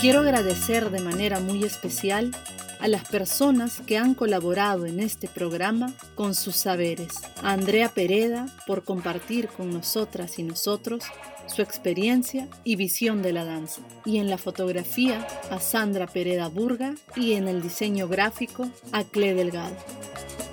[0.00, 2.32] Quiero agradecer de manera muy especial
[2.80, 7.14] a las personas que han colaborado en este programa con sus saberes.
[7.40, 11.04] A Andrea Pereda por compartir con nosotras y nosotros
[11.46, 13.82] su experiencia y visión de la danza.
[14.04, 19.34] Y en la fotografía a Sandra Pereda Burga y en el diseño gráfico a Cle
[19.34, 19.76] Delgado.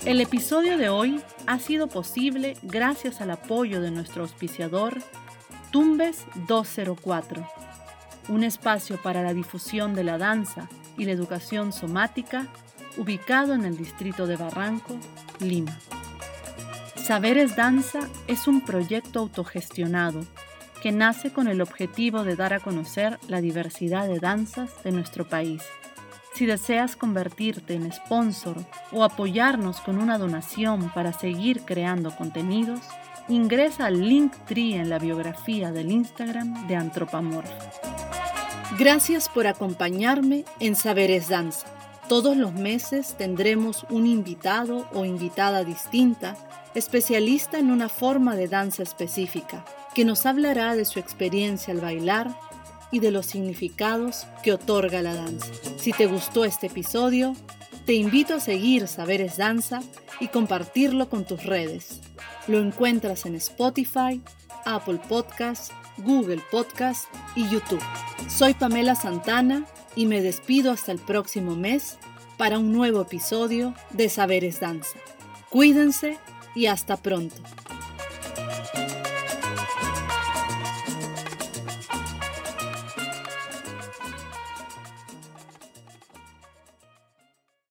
[0.05, 5.01] El episodio de hoy ha sido posible gracias al apoyo de nuestro auspiciador
[5.71, 7.45] Tumbes 204
[8.29, 10.67] un espacio para la difusión de la danza
[10.97, 12.47] y la educación somática
[12.97, 14.97] ubicado en el distrito de Barranco,
[15.39, 15.77] Lima.
[16.95, 20.25] Saberes Danza es un proyecto autogestionado
[20.81, 25.27] que nace con el objetivo de dar a conocer la diversidad de danzas de nuestro
[25.27, 25.61] país.
[26.36, 28.57] Si deseas convertirte en sponsor
[28.91, 32.81] o apoyarnos con una donación para seguir creando contenidos,
[33.29, 37.49] ingresa al link tree en la biografía del Instagram de Antropamorph.
[38.77, 41.67] Gracias por acompañarme en Saberes Danza.
[42.09, 46.36] Todos los meses tendremos un invitado o invitada distinta,
[46.75, 49.63] especialista en una forma de danza específica,
[49.93, 52.36] que nos hablará de su experiencia al bailar
[52.95, 55.51] y de los significados que otorga la danza.
[55.77, 57.35] Si te gustó este episodio,
[57.85, 59.81] te invito a seguir Saberes Danza
[60.21, 61.99] y compartirlo con tus redes.
[62.47, 64.21] Lo encuentras en Spotify,
[64.63, 67.03] Apple Podcasts, Google Podcast
[67.35, 67.83] y YouTube.
[68.29, 69.65] Soy Pamela Santana
[69.97, 71.97] y me despido hasta el próximo mes
[72.37, 74.99] para un nuevo episodio de Saberes Danza.
[75.49, 76.17] Cuídense
[76.55, 77.35] y hasta pronto.